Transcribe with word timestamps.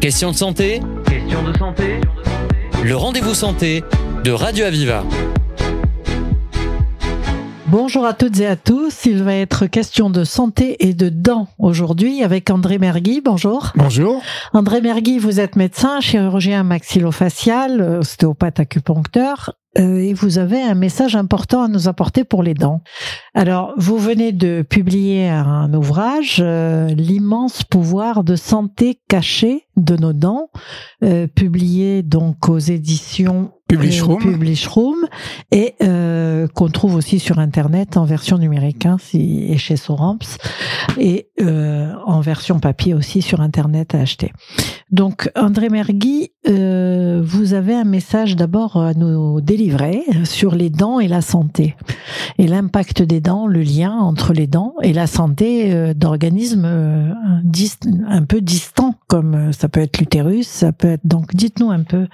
Question 0.00 0.30
de 0.30 0.36
santé 0.36 0.80
Question 1.06 1.42
de 1.42 1.58
santé 1.58 2.00
Le 2.82 2.96
rendez-vous 2.96 3.34
santé 3.34 3.84
de 4.24 4.30
Radio 4.30 4.64
Aviva. 4.64 5.04
Bonjour 7.66 8.06
à 8.06 8.14
toutes 8.14 8.40
et 8.40 8.46
à 8.46 8.56
tous. 8.56 9.04
Il 9.04 9.22
va 9.22 9.34
être 9.34 9.66
question 9.66 10.08
de 10.08 10.24
santé 10.24 10.88
et 10.88 10.94
de 10.94 11.10
dents 11.10 11.48
aujourd'hui 11.58 12.22
avec 12.22 12.48
André 12.48 12.78
Mergui. 12.78 13.20
Bonjour. 13.20 13.72
Bonjour. 13.76 14.22
André 14.54 14.80
Mergui, 14.80 15.18
vous 15.18 15.38
êtes 15.38 15.56
médecin, 15.56 16.00
chirurgien 16.00 16.62
maxillofacial, 16.62 17.82
ostéopathe 18.00 18.58
acupuncteur 18.58 19.52
et 19.76 20.14
vous 20.14 20.38
avez 20.38 20.60
un 20.60 20.74
message 20.74 21.14
important 21.16 21.62
à 21.62 21.68
nous 21.68 21.88
apporter 21.88 22.24
pour 22.24 22.42
les 22.42 22.54
dents. 22.54 22.82
Alors, 23.34 23.72
vous 23.76 23.98
venez 23.98 24.32
de 24.32 24.62
publier 24.62 25.28
un 25.28 25.72
ouvrage, 25.72 26.38
euh, 26.40 26.88
L'immense 26.88 27.62
pouvoir 27.62 28.24
de 28.24 28.36
santé 28.36 28.98
caché 29.08 29.66
de 29.76 29.96
nos 29.96 30.12
dents, 30.12 30.50
euh, 31.04 31.26
publié 31.26 32.02
donc 32.02 32.48
aux 32.48 32.58
éditions 32.58 33.52
Publishroom. 33.68 34.18
Publishroom 34.18 35.06
et 35.52 35.74
euh, 35.82 36.48
qu'on 36.48 36.68
trouve 36.68 36.96
aussi 36.96 37.20
sur 37.20 37.38
internet 37.38 37.96
en 37.96 38.04
version 38.04 38.36
numérique 38.36 38.84
hein, 38.84 38.96
si, 39.00 39.46
et 39.48 39.58
chez 39.58 39.76
Soramps 39.76 40.38
et 40.98 41.28
euh, 41.40 41.92
en 42.04 42.20
version 42.20 42.58
papier 42.58 42.94
aussi 42.94 43.22
sur 43.22 43.40
internet 43.40 43.94
à 43.94 44.00
acheter. 44.00 44.32
Donc 44.90 45.30
André 45.36 45.68
Mergui, 45.68 46.32
euh, 47.20 47.22
vous 47.22 47.54
avez 47.54 47.74
un 47.74 47.84
message 47.84 48.36
d'abord 48.36 48.76
à 48.76 48.94
nous 48.94 49.40
délivrer 49.40 50.02
sur 50.24 50.54
les 50.54 50.70
dents 50.70 51.00
et 51.00 51.08
la 51.08 51.20
santé 51.20 51.76
et 52.38 52.46
l'impact 52.46 53.02
des 53.02 53.20
dents, 53.20 53.46
le 53.46 53.60
lien 53.62 53.92
entre 53.92 54.32
les 54.32 54.46
dents 54.46 54.74
et 54.82 54.92
la 54.92 55.06
santé 55.06 55.72
euh, 55.72 55.94
d'organismes 55.94 56.64
euh, 56.64 57.12
un 58.08 58.22
peu 58.24 58.40
distants 58.40 58.94
comme 59.06 59.34
euh, 59.34 59.52
ça 59.52 59.68
peut 59.68 59.80
être 59.80 59.98
l'utérus, 59.98 60.46
ça 60.48 60.72
peut 60.72 60.88
être 60.92 61.06
donc 61.06 61.34
dites-nous 61.34 61.70
un 61.70 61.82
peu 61.82 62.06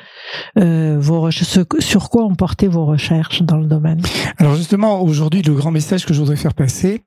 euh, 0.58 0.96
vos 0.98 1.30
ce- 1.30 1.60
sur 1.78 2.10
quoi 2.10 2.24
ont 2.24 2.34
porté 2.34 2.66
vos 2.68 2.84
recherches 2.86 3.42
dans 3.42 3.56
le 3.58 3.66
domaine. 3.66 4.00
Alors 4.38 4.54
justement, 4.56 5.02
aujourd'hui, 5.02 5.42
le 5.42 5.54
grand 5.54 5.70
message 5.70 6.06
que 6.06 6.14
je 6.14 6.20
voudrais 6.20 6.36
faire 6.36 6.54
passer, 6.54 7.02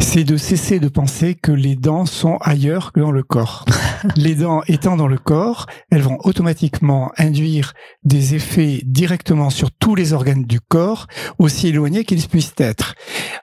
c'est 0.00 0.24
de 0.24 0.36
cesser 0.36 0.80
de 0.80 0.88
penser 0.88 1.34
que 1.34 1.52
les 1.52 1.76
dents 1.76 2.06
sont 2.06 2.38
ailleurs 2.40 2.92
que 2.92 3.00
dans 3.00 3.12
le 3.12 3.22
corps. 3.22 3.64
les 4.16 4.34
dents 4.34 4.62
étant 4.66 4.96
dans 4.96 5.06
le 5.06 5.18
corps, 5.18 5.66
elles 5.90 6.02
vont 6.02 6.18
automatiquement 6.24 7.12
induire 7.16 7.74
des 8.02 8.34
effets 8.34 8.80
directement 8.84 9.50
sur 9.50 9.70
tous 9.70 9.94
les 9.94 10.12
organes 10.12 10.44
du 10.44 10.60
corps, 10.60 11.06
aussi 11.38 11.68
éloignés 11.68 12.04
qu'ils 12.04 12.26
puissent 12.26 12.54
être. 12.56 12.94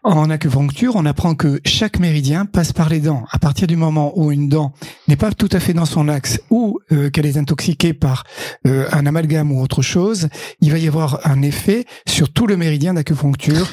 En 0.03 0.30
acupuncture, 0.30 0.95
on 0.95 1.05
apprend 1.05 1.36
que 1.36 1.61
chaque 1.66 1.99
méridien 1.99 2.45
passe 2.45 2.73
par 2.73 2.89
les 2.89 2.99
dents. 2.99 3.25
À 3.31 3.39
partir 3.39 3.67
du 3.67 3.75
moment 3.75 4.14
où 4.17 4.31
une 4.31 4.49
dent 4.49 4.73
n'est 5.08 5.16
pas 5.16 5.31
tout 5.31 5.49
à 5.52 5.59
fait 5.59 5.73
dans 5.73 5.86
son 5.86 6.09
axe 6.09 6.42
ou 6.49 6.80
euh, 6.92 7.09
qu'elle 7.09 7.25
est 7.25 7.38
intoxiquée 7.38 7.94
par 7.94 8.23
euh, 8.66 8.88
un 8.92 9.05
amalgame 9.05 9.52
ou 9.52 9.61
autre 9.61 9.81
chose, 9.81 10.30
il 10.61 10.71
va 10.71 10.77
y 10.77 10.88
avoir 10.88 11.25
un 11.25 11.42
effet 11.42 11.86
sur 12.08 12.31
tout 12.31 12.47
le 12.47 12.58
méridien 12.58 12.94
d'acupuncture. 12.94 13.67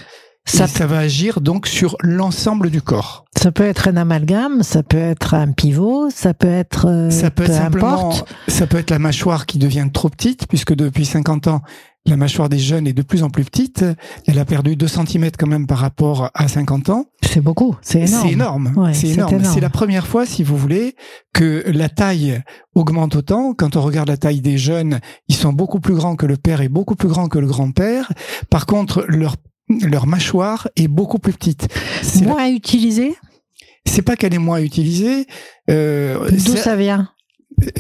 Ça, 0.46 0.86
va 0.86 0.98
agir 0.98 1.40
donc 1.40 1.66
sur 1.66 1.96
l'ensemble 2.00 2.70
du 2.70 2.82
corps. 2.82 3.24
ça 3.36 3.50
peut 3.50 3.64
être 3.64 3.88
un 3.88 3.96
amalgame, 3.96 4.62
ça 4.62 4.82
peut 4.82 4.96
être 4.96 5.34
un 5.34 5.52
pivot, 5.52 6.10
ça 6.10 6.34
peut 6.34 6.48
être 6.48 6.86
euh, 6.88 7.10
ça 7.10 7.30
peut 7.30 7.44
peu 7.44 7.50
être 7.50 7.58
simplement, 7.58 8.12
ça 8.48 8.66
peut 8.66 8.78
être 8.78 8.90
la 8.90 8.98
mâchoire 8.98 9.46
qui 9.46 9.58
devient 9.58 9.88
trop 9.92 10.10
petite, 10.10 10.46
puisque 10.46 10.74
depuis 10.74 11.06
50 11.06 11.48
ans, 11.48 11.62
la 12.06 12.16
mâchoire 12.16 12.48
des 12.48 12.58
jeunes 12.58 12.86
est 12.86 12.92
de 12.92 13.02
plus 13.02 13.22
en 13.22 13.30
plus 13.30 13.44
petite. 13.44 13.84
Elle 14.26 14.38
a 14.38 14.44
perdu 14.44 14.76
2 14.76 14.86
cm 14.86 15.30
quand 15.38 15.46
même 15.46 15.66
par 15.66 15.78
rapport 15.78 16.30
à 16.34 16.48
50 16.48 16.90
ans. 16.90 17.06
C'est 17.22 17.40
beaucoup, 17.40 17.76
c'est 17.80 18.02
énorme. 18.02 18.22
C'est 18.22 18.32
énorme. 18.32 18.72
Ouais, 18.76 18.94
c'est 18.94 19.08
énorme. 19.08 19.42
C'est 19.42 19.60
la 19.60 19.70
première 19.70 20.06
fois, 20.06 20.26
si 20.26 20.44
vous 20.44 20.56
voulez, 20.56 20.94
que 21.32 21.64
la 21.66 21.88
taille 21.88 22.42
augmente 22.74 23.16
autant. 23.16 23.54
Quand 23.54 23.76
on 23.76 23.80
regarde 23.80 24.08
la 24.08 24.18
taille 24.18 24.42
des 24.42 24.58
jeunes, 24.58 25.00
ils 25.28 25.34
sont 25.34 25.52
beaucoup 25.52 25.80
plus 25.80 25.94
grands 25.94 26.16
que 26.16 26.26
le 26.26 26.36
père 26.36 26.60
et 26.60 26.68
beaucoup 26.68 26.94
plus 26.94 27.08
grands 27.08 27.28
que 27.28 27.38
le 27.38 27.46
grand-père. 27.46 28.12
Par 28.50 28.66
contre, 28.66 29.06
leur 29.08 29.36
leur 29.82 30.06
mâchoire 30.06 30.68
est 30.76 30.88
beaucoup 30.88 31.18
plus 31.18 31.32
petite. 31.32 31.68
C'est 32.02 32.20
la- 32.24 32.26
Moins 32.30 32.48
utilisé 32.48 33.16
c'est 33.86 34.00
pas 34.02 34.16
qu'elle 34.16 34.32
est 34.34 34.38
moins 34.38 34.60
utilisée. 34.60 35.26
Euh, 35.70 36.28
D'où 36.30 36.56
ça 36.56 36.74
vient? 36.74 37.10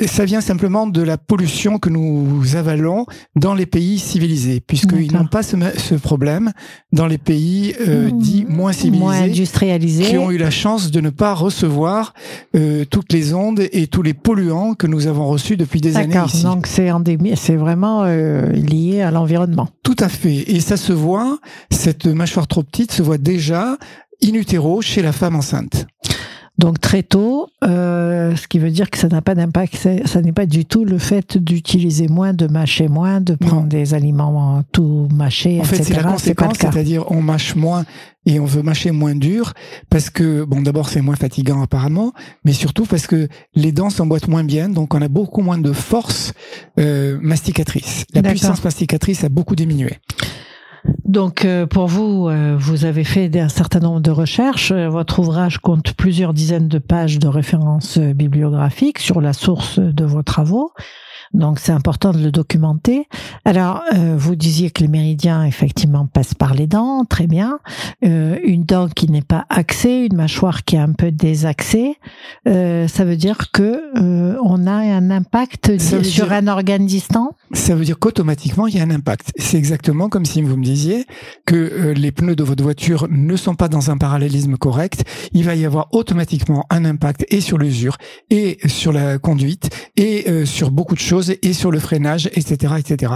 Ça 0.06 0.24
vient 0.24 0.40
simplement 0.40 0.86
de 0.86 1.02
la 1.02 1.18
pollution 1.18 1.78
que 1.78 1.88
nous 1.90 2.56
avalons 2.56 3.06
dans 3.36 3.54
les 3.54 3.66
pays 3.66 3.98
civilisés, 3.98 4.60
puisqu'ils 4.60 5.12
n'ont 5.12 5.26
pas 5.26 5.42
ce, 5.42 5.56
ce 5.76 5.94
problème 5.94 6.52
dans 6.92 7.06
les 7.06 7.18
pays 7.18 7.74
euh, 7.80 8.04
Mmh. 8.04 8.18
dits 8.18 8.46
moins 8.48 8.72
civilisés. 8.72 8.98
Moins 9.04 9.22
industrialisé. 9.22 10.04
qui 10.04 10.18
ont 10.18 10.30
eu 10.30 10.38
la 10.38 10.50
chance 10.50 10.90
de 10.90 11.00
ne 11.00 11.10
pas 11.10 11.34
recevoir 11.34 12.14
euh, 12.56 12.84
toutes 12.84 13.12
les 13.12 13.34
ondes 13.34 13.60
et 13.72 13.86
tous 13.86 14.02
les 14.02 14.14
polluants 14.14 14.74
que 14.74 14.86
nous 14.86 15.06
avons 15.06 15.26
reçus 15.26 15.56
depuis 15.56 15.80
des 15.80 15.96
années 15.96 16.16
ici. 16.26 16.42
donc 16.42 16.66
c'est 16.66 17.56
vraiment 17.56 18.04
euh, 18.04 18.50
lié 18.52 19.02
à 19.02 19.10
l'environnement. 19.10 19.68
Tout 19.82 19.96
à 20.00 20.08
fait. 20.08 20.50
Et 20.50 20.60
ça 20.60 20.76
se 20.76 20.92
voit, 20.92 21.38
cette 21.70 22.06
mâchoire 22.06 22.46
trop 22.46 22.62
petite 22.62 22.92
se 22.92 23.02
voit 23.02 23.18
déjà 23.18 23.76
in 24.22 24.34
utero 24.34 24.80
chez 24.80 25.02
la 25.02 25.12
femme 25.12 25.36
enceinte. 25.36 25.86
Donc 26.56 26.80
très 26.80 27.02
tôt, 27.02 27.48
euh, 27.64 28.36
ce 28.36 28.46
qui 28.46 28.60
veut 28.60 28.70
dire 28.70 28.88
que 28.88 28.96
ça 28.96 29.08
n'a 29.08 29.20
pas 29.20 29.34
d'impact, 29.34 29.88
ça 30.04 30.22
n'est 30.22 30.32
pas 30.32 30.46
du 30.46 30.64
tout 30.64 30.84
le 30.84 30.98
fait 30.98 31.36
d'utiliser 31.36 32.06
moins, 32.06 32.32
de 32.32 32.46
mâcher 32.46 32.86
moins, 32.86 33.20
de 33.20 33.34
prendre 33.34 33.62
Non. 33.62 33.66
des 33.66 33.92
aliments 33.92 34.62
tout 34.70 35.08
mâchés, 35.12 35.60
En 35.60 35.64
fait, 35.64 35.76
etc. 35.76 35.94
c'est 35.94 36.02
la 36.04 36.12
conséquence, 36.12 36.56
c'est-à-dire 36.60 37.10
on 37.10 37.20
mâche 37.22 37.56
moins 37.56 37.84
et 38.24 38.38
on 38.38 38.44
veut 38.44 38.62
mâcher 38.62 38.92
moins 38.92 39.16
dur 39.16 39.52
parce 39.90 40.10
que, 40.10 40.44
bon, 40.44 40.62
d'abord 40.62 40.88
c'est 40.88 41.00
moins 41.02 41.16
fatigant 41.16 41.60
apparemment, 41.60 42.12
mais 42.44 42.52
surtout 42.52 42.84
parce 42.86 43.08
que 43.08 43.28
les 43.56 43.72
dents 43.72 43.90
s'emboîtent 43.90 44.28
moins 44.28 44.44
bien, 44.44 44.68
donc 44.68 44.94
on 44.94 45.02
a 45.02 45.08
beaucoup 45.08 45.42
moins 45.42 45.58
de 45.58 45.72
force 45.72 46.34
euh, 46.78 47.18
masticatrice. 47.20 48.04
La 48.14 48.22
puissance 48.22 48.62
masticatrice 48.62 49.24
a 49.24 49.28
beaucoup 49.28 49.56
diminué. 49.56 49.98
Donc 51.04 51.44
euh, 51.44 51.66
pour 51.66 51.86
vous, 51.86 52.28
euh, 52.28 52.56
vous 52.58 52.84
avez 52.84 53.04
fait 53.04 53.30
un 53.38 53.48
certain 53.48 53.80
nombre 53.80 54.00
de 54.00 54.10
recherches. 54.10 54.72
Euh, 54.72 54.88
Votre 54.88 55.20
ouvrage 55.20 55.58
compte 55.58 55.92
plusieurs 55.94 56.34
dizaines 56.34 56.68
de 56.68 56.78
pages 56.78 57.18
de 57.18 57.28
références 57.28 57.98
bibliographiques 57.98 58.98
sur 58.98 59.20
la 59.20 59.32
source 59.32 59.78
de 59.78 60.04
vos 60.04 60.22
travaux. 60.22 60.72
Donc 61.34 61.58
c'est 61.58 61.72
important 61.72 62.12
de 62.12 62.18
le 62.18 62.30
documenter. 62.30 63.08
Alors 63.44 63.82
euh, 63.92 64.14
vous 64.16 64.36
disiez 64.36 64.70
que 64.70 64.82
les 64.82 64.88
méridiens 64.88 65.44
effectivement 65.44 66.06
passent 66.06 66.34
par 66.34 66.54
les 66.54 66.66
dents, 66.66 67.04
très 67.04 67.26
bien. 67.26 67.58
Euh, 68.04 68.38
une 68.44 68.62
dent 68.64 68.88
qui 68.88 69.10
n'est 69.10 69.22
pas 69.22 69.44
axée, 69.50 70.06
une 70.10 70.16
mâchoire 70.16 70.64
qui 70.64 70.76
est 70.76 70.80
un 70.80 70.92
peu 70.92 71.10
désaxée, 71.10 71.96
euh, 72.48 72.86
ça 72.88 73.04
veut 73.04 73.16
dire 73.16 73.50
que 73.52 73.82
on 74.42 74.66
a 74.66 74.72
un 74.72 75.10
impact 75.10 75.78
sur 75.80 76.00
dire- 76.00 76.32
un 76.32 76.46
organe 76.48 76.86
distant? 76.86 77.32
Ça 77.52 77.74
veut 77.74 77.84
dire 77.84 77.98
qu'automatiquement, 77.98 78.66
il 78.66 78.76
y 78.76 78.80
a 78.80 78.82
un 78.82 78.90
impact. 78.90 79.32
C'est 79.36 79.58
exactement 79.58 80.08
comme 80.08 80.24
si 80.24 80.42
vous 80.42 80.56
me 80.56 80.64
disiez 80.64 81.06
que 81.46 81.92
les 81.96 82.12
pneus 82.12 82.36
de 82.36 82.44
votre 82.44 82.62
voiture 82.62 83.06
ne 83.10 83.36
sont 83.36 83.54
pas 83.54 83.68
dans 83.68 83.90
un 83.90 83.96
parallélisme 83.96 84.56
correct. 84.56 85.04
Il 85.32 85.44
va 85.44 85.54
y 85.54 85.64
avoir 85.64 85.88
automatiquement 85.92 86.66
un 86.70 86.84
impact 86.84 87.26
et 87.30 87.40
sur 87.40 87.58
l'usure, 87.58 87.96
et 88.30 88.58
sur 88.66 88.92
la 88.92 89.18
conduite, 89.18 89.70
et 89.96 90.44
sur 90.44 90.70
beaucoup 90.70 90.94
de 90.94 91.00
choses, 91.00 91.23
et 91.30 91.52
sur 91.52 91.70
le 91.70 91.78
freinage, 91.78 92.26
etc., 92.34 92.74
etc. 92.78 93.12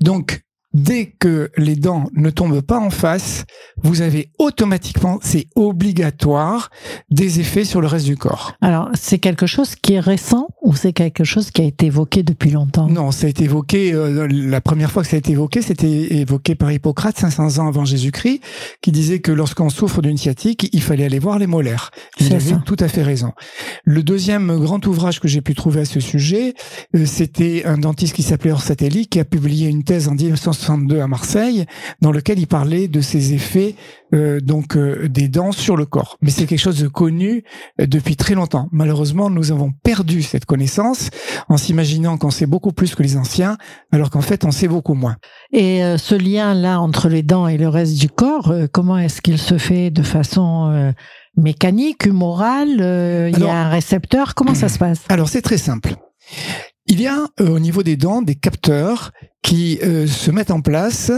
Donc, 0.00 0.43
dès 0.74 1.06
que 1.06 1.50
les 1.56 1.76
dents 1.76 2.04
ne 2.14 2.30
tombent 2.30 2.60
pas 2.60 2.78
en 2.78 2.90
face, 2.90 3.44
vous 3.82 4.02
avez 4.02 4.28
automatiquement, 4.38 5.18
c'est 5.22 5.46
obligatoire, 5.54 6.70
des 7.10 7.40
effets 7.40 7.64
sur 7.64 7.80
le 7.80 7.86
reste 7.86 8.06
du 8.06 8.16
corps. 8.16 8.54
Alors 8.60 8.90
c'est 8.94 9.18
quelque 9.18 9.46
chose 9.46 9.76
qui 9.76 9.94
est 9.94 10.00
récent 10.00 10.48
ou 10.62 10.74
c'est 10.74 10.92
quelque 10.92 11.24
chose 11.24 11.50
qui 11.50 11.62
a 11.62 11.64
été 11.64 11.86
évoqué 11.86 12.22
depuis 12.22 12.50
longtemps? 12.50 12.88
Non, 12.88 13.12
ça 13.12 13.26
a 13.26 13.30
été 13.30 13.44
évoqué, 13.44 13.92
euh, 13.94 14.26
la 14.28 14.60
première 14.60 14.90
fois 14.90 15.02
que 15.02 15.08
ça 15.08 15.16
a 15.16 15.18
été 15.18 15.32
évoqué, 15.32 15.62
c'était 15.62 16.14
évoqué 16.14 16.54
par 16.54 16.72
Hippocrate 16.72 17.16
500 17.18 17.58
ans 17.58 17.68
avant 17.68 17.84
Jésus-Christ, 17.84 18.40
qui 18.80 18.90
disait 18.90 19.20
que 19.20 19.30
lorsqu'on 19.30 19.70
souffre 19.70 20.02
d'une 20.02 20.16
sciatique, 20.16 20.68
il 20.72 20.82
fallait 20.82 21.04
aller 21.04 21.18
voir 21.18 21.38
les 21.38 21.46
molaires. 21.46 21.90
Il 22.18 22.34
avait 22.34 22.56
tout 22.64 22.76
à 22.80 22.88
fait 22.88 23.02
raison. 23.02 23.32
Le 23.84 24.02
deuxième 24.02 24.58
grand 24.58 24.84
ouvrage 24.86 25.20
que 25.20 25.28
j'ai 25.28 25.40
pu 25.40 25.54
trouver 25.54 25.82
à 25.82 25.84
ce 25.84 26.00
sujet, 26.00 26.54
euh, 26.96 27.06
c'était 27.06 27.64
un 27.64 27.78
dentiste 27.78 28.14
qui 28.14 28.22
s'appelait 28.22 28.52
Orsatelli, 28.52 29.06
qui 29.06 29.20
a 29.20 29.24
publié 29.24 29.68
une 29.68 29.84
thèse 29.84 30.08
en 30.08 30.14
1962 30.72 31.00
à 31.00 31.06
Marseille, 31.06 31.66
dans 32.00 32.12
lequel 32.12 32.38
il 32.38 32.46
parlait 32.46 32.88
de 32.88 33.00
ces 33.00 33.32
effets 33.32 33.74
euh, 34.12 34.40
donc 34.40 34.76
euh, 34.76 35.08
des 35.08 35.28
dents 35.28 35.52
sur 35.52 35.76
le 35.76 35.86
corps. 35.86 36.18
Mais 36.22 36.30
c'est 36.30 36.46
quelque 36.46 36.60
chose 36.60 36.80
de 36.80 36.88
connu 36.88 37.44
euh, 37.80 37.86
depuis 37.86 38.16
très 38.16 38.34
longtemps. 38.34 38.68
Malheureusement, 38.72 39.30
nous 39.30 39.52
avons 39.52 39.72
perdu 39.82 40.22
cette 40.22 40.44
connaissance 40.44 41.10
en 41.48 41.56
s'imaginant 41.56 42.16
qu'on 42.18 42.30
sait 42.30 42.46
beaucoup 42.46 42.72
plus 42.72 42.94
que 42.94 43.02
les 43.02 43.16
anciens, 43.16 43.56
alors 43.92 44.10
qu'en 44.10 44.20
fait, 44.20 44.44
on 44.44 44.50
sait 44.50 44.68
beaucoup 44.68 44.94
moins. 44.94 45.16
Et 45.52 45.82
ce 45.96 46.14
lien-là 46.14 46.80
entre 46.80 47.08
les 47.08 47.22
dents 47.22 47.46
et 47.46 47.56
le 47.56 47.68
reste 47.68 47.98
du 47.98 48.08
corps, 48.08 48.52
comment 48.72 48.98
est-ce 48.98 49.22
qu'il 49.22 49.38
se 49.38 49.58
fait 49.58 49.90
de 49.90 50.02
façon 50.02 50.92
mécanique, 51.36 52.06
humorale 52.06 52.80
euh, 52.80 53.30
Il 53.32 53.40
y 53.40 53.46
a 53.46 53.54
un 53.54 53.68
récepteur? 53.68 54.34
Comment 54.34 54.54
ça 54.54 54.68
se 54.68 54.78
passe? 54.78 55.02
Alors, 55.08 55.28
c'est 55.28 55.42
très 55.42 55.58
simple. 55.58 55.94
Il 56.86 57.00
y 57.00 57.06
a 57.06 57.26
euh, 57.40 57.48
au 57.48 57.58
niveau 57.58 57.82
des 57.82 57.96
dents 57.96 58.22
des 58.22 58.34
capteurs 58.34 59.12
qui 59.44 59.78
euh, 59.82 60.06
se 60.06 60.30
mettent 60.30 60.50
en 60.50 60.62
place 60.62 61.12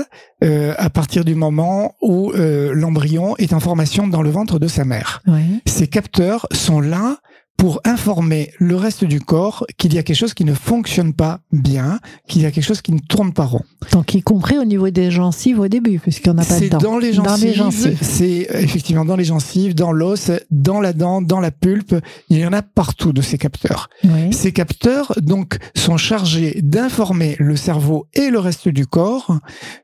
euh, 0.45 0.75
à 0.79 0.91
partir 0.91 1.25
du 1.25 1.37
moment 1.37 1.95
où 2.03 2.33
euh, 2.33 2.75
l'embryon 2.75 3.37
est 3.39 3.53
en 3.53 3.61
formation 3.61 4.09
dans 4.09 4.21
le 4.21 4.31
ventre 4.31 4.59
de 4.59 4.67
sa 4.67 4.85
mère. 4.85 5.23
Ces 5.65 5.87
capteurs 5.87 6.47
sont 6.51 6.81
là 6.81 7.19
pour 7.57 7.81
informer 7.85 8.53
le 8.59 8.77
reste 8.77 9.05
du 9.05 9.21
corps 9.21 9.67
qu'il 9.79 9.95
y 9.95 9.99
a 9.99 10.03
quelque 10.03 10.17
chose 10.17 10.35
qui 10.35 10.45
ne 10.45 10.55
fonctionne 10.55 11.13
pas 11.13 11.41
bien, 11.53 12.01
qu'il 12.29 12.43
y 12.43 12.47
a 12.47 12.51
quelque 12.51 12.65
chose 12.65 12.83
qui 12.83 12.93
ne 12.93 12.99
tourne 12.99 13.33
pas 13.33 13.45
rond. 13.45 13.63
Donc, 13.93 14.15
y 14.15 14.23
compris 14.23 14.59
au 14.59 14.65
niveau 14.65 14.91
des 14.91 15.11
gencives 15.11 15.59
au 15.61 15.69
début, 15.69 15.99
puisqu'il 15.99 16.31
n'y 16.31 16.39
en 16.39 16.43
a 16.43 16.45
pas 16.45 16.59
C'est 16.59 16.69
dans 16.69 16.99
les 16.99 17.13
gencives, 17.13 17.97
c'est 18.01 18.49
euh, 18.55 18.61
effectivement 18.61 19.05
dans 19.05 19.17
les 19.17 19.25
gencives, 19.25 19.75
dans 19.75 19.93
l'os, 19.93 20.31
dans 20.51 20.81
la 20.81 20.93
dent, 20.93 21.23
dans 21.23 21.41
la 21.41 21.51
pulpe. 21.51 21.95
Il 22.29 22.39
y 22.39 22.47
en 22.47 22.53
a 22.53 22.63
partout 22.63 23.13
de 23.13 23.23
ces 23.23 23.39
capteurs. 23.39 23.89
Oui. 24.05 24.33
Ces 24.33 24.53
capteurs, 24.53 25.13
donc, 25.21 25.59
sont 25.75 25.97
chargés 25.97 26.61
d'informer 26.63 27.37
le 27.39 27.57
cerveau 27.57 28.07
et 28.15 28.31
le 28.31 28.39
reste 28.39 28.69
du 28.69 28.87
corps 28.87 29.39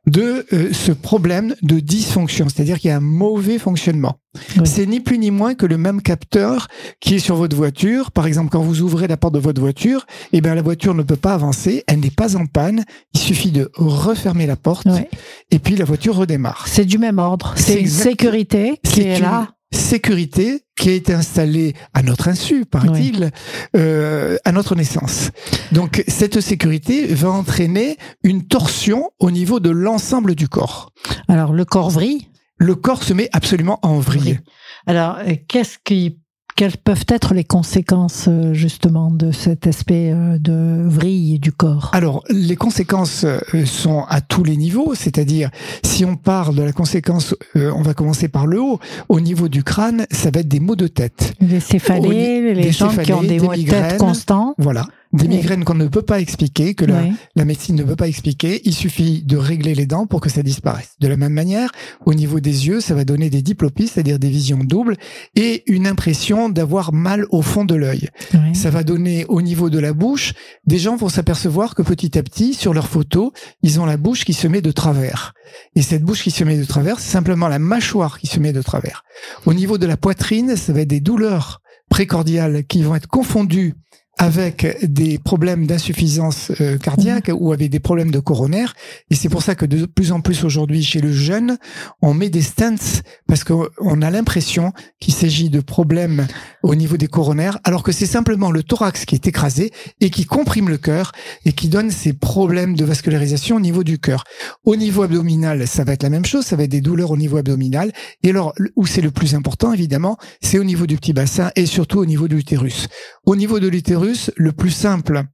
de 0.07 0.47
euh, 0.53 0.73
ce 0.73 0.93
problème 0.93 1.55
de 1.63 1.81
dysfonction, 1.81 2.49
c'est-à-dire 2.49 2.79
qu'il 2.79 2.89
y 2.89 2.93
a 2.93 2.97
un 2.97 3.01
mauvais 3.01 3.59
fonctionnement. 3.59 4.19
Oui. 4.57 4.63
C'est 4.65 4.87
ni 4.87 5.01
plus 5.01 5.19
ni 5.19 5.31
moins 5.31 5.55
que 5.55 5.67
le 5.67 5.77
même 5.77 6.01
capteur 6.01 6.69
qui 7.01 7.17
est 7.17 7.19
sur 7.19 7.37
votre 7.37 7.55
voiture. 7.63 8.11
Par 8.11 8.27
exemple, 8.27 8.51
quand 8.51 8.63
vous 8.63 8.81
ouvrez 8.83 9.07
la 9.07 9.17
porte 9.17 9.35
de 9.35 9.39
votre 9.39 9.61
voiture, 9.61 10.05
eh 10.33 10.41
bien, 10.41 10.55
la 10.55 10.63
voiture 10.63 10.95
ne 10.95 11.03
peut 11.03 11.17
pas 11.17 11.33
avancer, 11.35 11.85
elle 11.87 12.01
n'est 12.01 12.11
pas 12.11 12.37
en 12.37 12.47
panne. 12.47 12.85
Il 13.15 13.21
suffit 13.21 13.53
de 13.53 13.71
refermer 13.75 14.47
la 14.47 14.57
porte 14.57 14.87
Ouais. 14.87 15.09
et 15.51 15.59
puis 15.59 15.77
la 15.77 15.85
voiture 15.85 16.17
redémarre. 16.17 16.65
C'est 16.67 16.85
du 16.85 16.99
même 16.99 17.19
ordre. 17.19 17.55
C'est 17.57 17.81
une 17.81 17.87
sécurité 17.89 18.79
qui 18.85 18.91
C'est 19.03 19.03
est 19.07 19.17
une 19.19 19.23
là. 19.23 19.49
sécurité 19.73 20.63
qui 20.77 20.89
a 20.89 20.93
été 20.93 21.13
installée 21.15 21.75
à 21.95 22.03
notre 22.03 22.27
insu, 22.29 22.65
paraît-il, 22.67 23.31
euh, 23.77 24.37
à 24.45 24.51
notre 24.53 24.75
naissance. 24.75 25.31
Donc 25.71 26.03
cette 26.09 26.41
sécurité 26.41 27.07
va 27.15 27.31
entraîner 27.31 27.97
une 28.25 28.43
torsion 28.47 29.11
au 29.21 29.31
niveau 29.31 29.61
de 29.61 29.71
l'ensemble 29.71 30.35
du 30.35 30.49
corps. 30.49 30.91
Alors, 31.29 31.53
le 31.53 31.65
corps 31.65 31.91
vrille? 31.91 32.27
Le 32.59 32.75
corps 32.75 33.03
se 33.03 33.13
met 33.13 33.29
absolument 33.33 33.79
en 33.83 33.99
vrille. 33.99 34.21
Vrille. 34.23 34.41
Alors, 34.87 35.17
euh, 35.27 35.35
qu'est-ce 35.49 35.79
qui, 35.85 36.19
quelles 36.63 36.77
peuvent 36.77 37.07
être 37.09 37.35
les 37.35 37.43
conséquences 37.43 38.27
euh, 38.29 38.55
justement 38.55 39.11
de 39.11 39.33
cet 39.33 39.67
aspect 39.67 40.13
euh, 40.13 40.39
de 40.39 40.87
vrille 40.87 41.41
du 41.41 41.51
corps? 41.51 41.91
Alors, 41.93 42.23
les 42.31 42.55
conséquences 42.55 43.25
euh, 43.25 43.41
sont 43.67 44.05
à 44.09 44.21
tous 44.21 44.45
les 44.45 44.57
niveaux, 44.57 44.95
c'est-à-dire, 44.95 45.51
si 45.83 46.05
on 46.05 46.15
parle 46.15 46.55
de 46.55 46.63
la 46.63 46.71
conséquence, 46.71 47.35
on 47.57 47.83
va 47.83 47.95
commencer 47.95 48.29
par 48.29 48.47
le 48.47 48.61
haut. 48.61 48.79
Au 49.09 49.19
niveau 49.19 49.49
du 49.49 49.65
crâne, 49.65 50.07
ça 50.13 50.31
va 50.31 50.39
être 50.39 50.49
des 50.49 50.61
maux 50.61 50.77
de 50.77 50.87
tête. 50.87 51.35
Les 51.41 51.59
céphalées, 51.59 52.55
les 52.55 52.71
gens 52.71 52.91
qui 52.97 53.13
ont 53.13 53.23
des 53.23 53.27
des 53.27 53.41
maux 53.41 53.57
de 53.57 53.63
tête 53.63 53.99
constants. 53.99 54.55
Voilà. 54.57 54.87
Des 55.13 55.29
migraines 55.29 55.65
qu'on 55.65 55.75
ne 55.75 55.89
peut 55.89 56.03
pas 56.03 56.21
expliquer, 56.21 56.75
que 56.75 56.87
la, 56.87 57.45
médecine 57.45 57.77
ne 57.77 57.83
peut 57.83 57.97
pas 57.97 58.09
expliquer. 58.09 58.63
Il 58.65 58.75
suffit 58.75 59.23
de 59.23 59.37
régler 59.37 59.75
les 59.75 59.85
dents 59.85 60.07
pour 60.07 60.21
que 60.21 60.31
ça 60.31 60.43
disparaisse. 60.43 60.95
De 61.01 61.09
la 61.09 61.19
même 61.19 61.35
manière, 61.35 61.71
au 62.07 62.15
niveau 62.15 62.41
des 62.41 62.67
yeux, 62.67 62.81
ça 62.81 62.95
va 62.95 63.05
donner 63.05 63.29
des 63.29 63.43
diplopies, 63.43 63.89
c'est-à-dire 63.89 64.19
des 64.19 64.31
visions 64.31 64.59
doubles, 64.59 64.97
et 65.37 65.71
une 65.71 65.87
impression 65.87 66.49
d'avoir 66.49 66.95
mal 66.95 67.27
au 67.31 67.43
fond 67.43 67.65
de 67.65 67.75
l'œil. 67.75 68.09
Ça 68.55 68.71
va 68.71 68.85
donner 68.85 69.27
au 69.27 69.43
niveau 69.43 69.69
de 69.69 69.79
la 69.79 69.93
bouche, 69.93 70.33
des 70.67 70.79
gens 70.79 70.97
vont 70.97 71.09
s'apercevoir 71.09 71.75
que 71.75 71.83
petit 71.83 72.19
à 72.19 72.23
petit, 72.23 72.55
sur 72.55 72.73
leurs 72.73 72.89
photos, 72.89 73.33
ils 73.63 73.81
ont 73.81 73.87
la 73.87 73.99
bouche 73.99 74.25
qui 74.25 74.33
se 74.33 74.49
met 74.49 74.63
de 74.63 74.73
travers. 74.73 75.35
Et 75.77 75.83
cette 75.83 76.05
bouche 76.05 76.23
qui 76.23 76.31
se 76.31 76.45
met 76.45 76.57
de 76.57 76.65
travers, 76.65 77.01
c'est 77.01 77.11
simplement 77.11 77.49
la 77.49 77.59
mâchoire 77.59 78.19
qui 78.19 78.27
se 78.27 78.41
met 78.41 78.53
de 78.53 78.63
travers. 78.63 79.05
Au 79.45 79.53
niveau 79.53 79.77
de 79.77 79.87
la 79.87 79.97
poitrine, 79.97 80.57
ça 80.57 80.73
va 80.73 80.81
être 80.81 80.89
des 80.89 81.01
douleurs 81.01 81.61
précordiales 81.91 82.65
qui 82.65 82.83
vont 82.83 82.95
être 82.95 83.07
confondues 83.07 83.75
avec 84.19 84.79
des 84.83 85.19
problèmes 85.19 85.67
d'insuffisance 85.67 86.53
euh, 86.61 86.79
cardiaque 86.79 87.31
ou 87.35 87.53
avec 87.53 87.71
des 87.71 87.81
problèmes 87.81 88.11
de 88.11 88.21
coronaire. 88.21 88.75
Et 89.11 89.15
c'est 89.15 89.29
pour 89.29 89.43
ça 89.43 89.55
que 89.55 89.67
de 89.67 89.87
plus 89.87 90.13
en 90.13 90.21
plus 90.21 90.45
aujourd'hui 90.45 90.83
chez 90.83 91.01
le 91.01 91.13
jeune, 91.13 91.59
on 92.03 92.15
met 92.15 92.29
des 92.29 92.43
stents 92.43 93.03
parce 93.27 93.43
qu'on 93.43 94.03
a 94.03 94.11
l'impression 94.11 94.73
qu'il 95.01 95.15
s'agit 95.15 95.51
de 95.51 95.61
problèmes 95.61 96.27
au 96.63 96.75
niveau 96.75 96.97
des 96.97 97.09
coronaires, 97.09 97.59
alors 97.65 97.83
que 97.83 97.91
c'est 97.91 98.07
simplement 98.07 98.51
le 98.51 98.63
thorax 98.63 99.05
qui 99.07 99.15
est 99.15 99.27
écrasé 99.27 99.73
et 100.01 100.11
qui 100.11 100.25
comprime 100.25 100.69
le 100.69 100.79
cœur 100.79 101.13
et 101.45 101.53
qui 101.53 101.69
donne 101.69 101.91
ces 101.91 102.13
problèmes 102.13 102.77
de 102.77 102.85
vascularisation 102.85 103.57
au 103.57 103.61
niveau 103.61 103.83
du 103.83 103.99
cœur. 103.99 104.25
Au 104.65 104.77
niveau 104.77 105.03
abdominal, 105.03 105.67
ça 105.67 105.85
va 105.85 105.95
être 105.95 106.03
la 106.03 106.11
même 106.11 106.27
chose, 106.27 106.45
ça 106.45 106.57
va 106.57 106.65
être 106.65 106.71
des 106.71 106.81
douleurs 106.81 107.11
au 107.11 107.17
niveau 107.17 107.39
abdominal. 107.39 107.93
Et 108.23 108.31
alors, 108.31 108.55
où 108.77 108.87
c'est 108.87 109.01
le 109.01 109.11
plus 109.11 109.35
important, 109.35 109.73
évidemment, 109.73 110.19
c'est 110.41 110.59
au 110.59 110.65
niveau 110.65 110.87
du 110.87 110.97
petit 110.97 111.13
bassin 111.13 111.51
et 111.57 111.67
surtout 111.67 111.99
au 111.99 112.07
niveau 112.07 112.29
de 112.29 112.37
l'utérus. 112.37 112.89
Au 113.25 113.37
niveau 113.37 113.59
de 113.59 113.69
l'utérus, 113.69 114.02
le 114.37 114.53
plus 114.53 114.71
simple, 114.71 115.25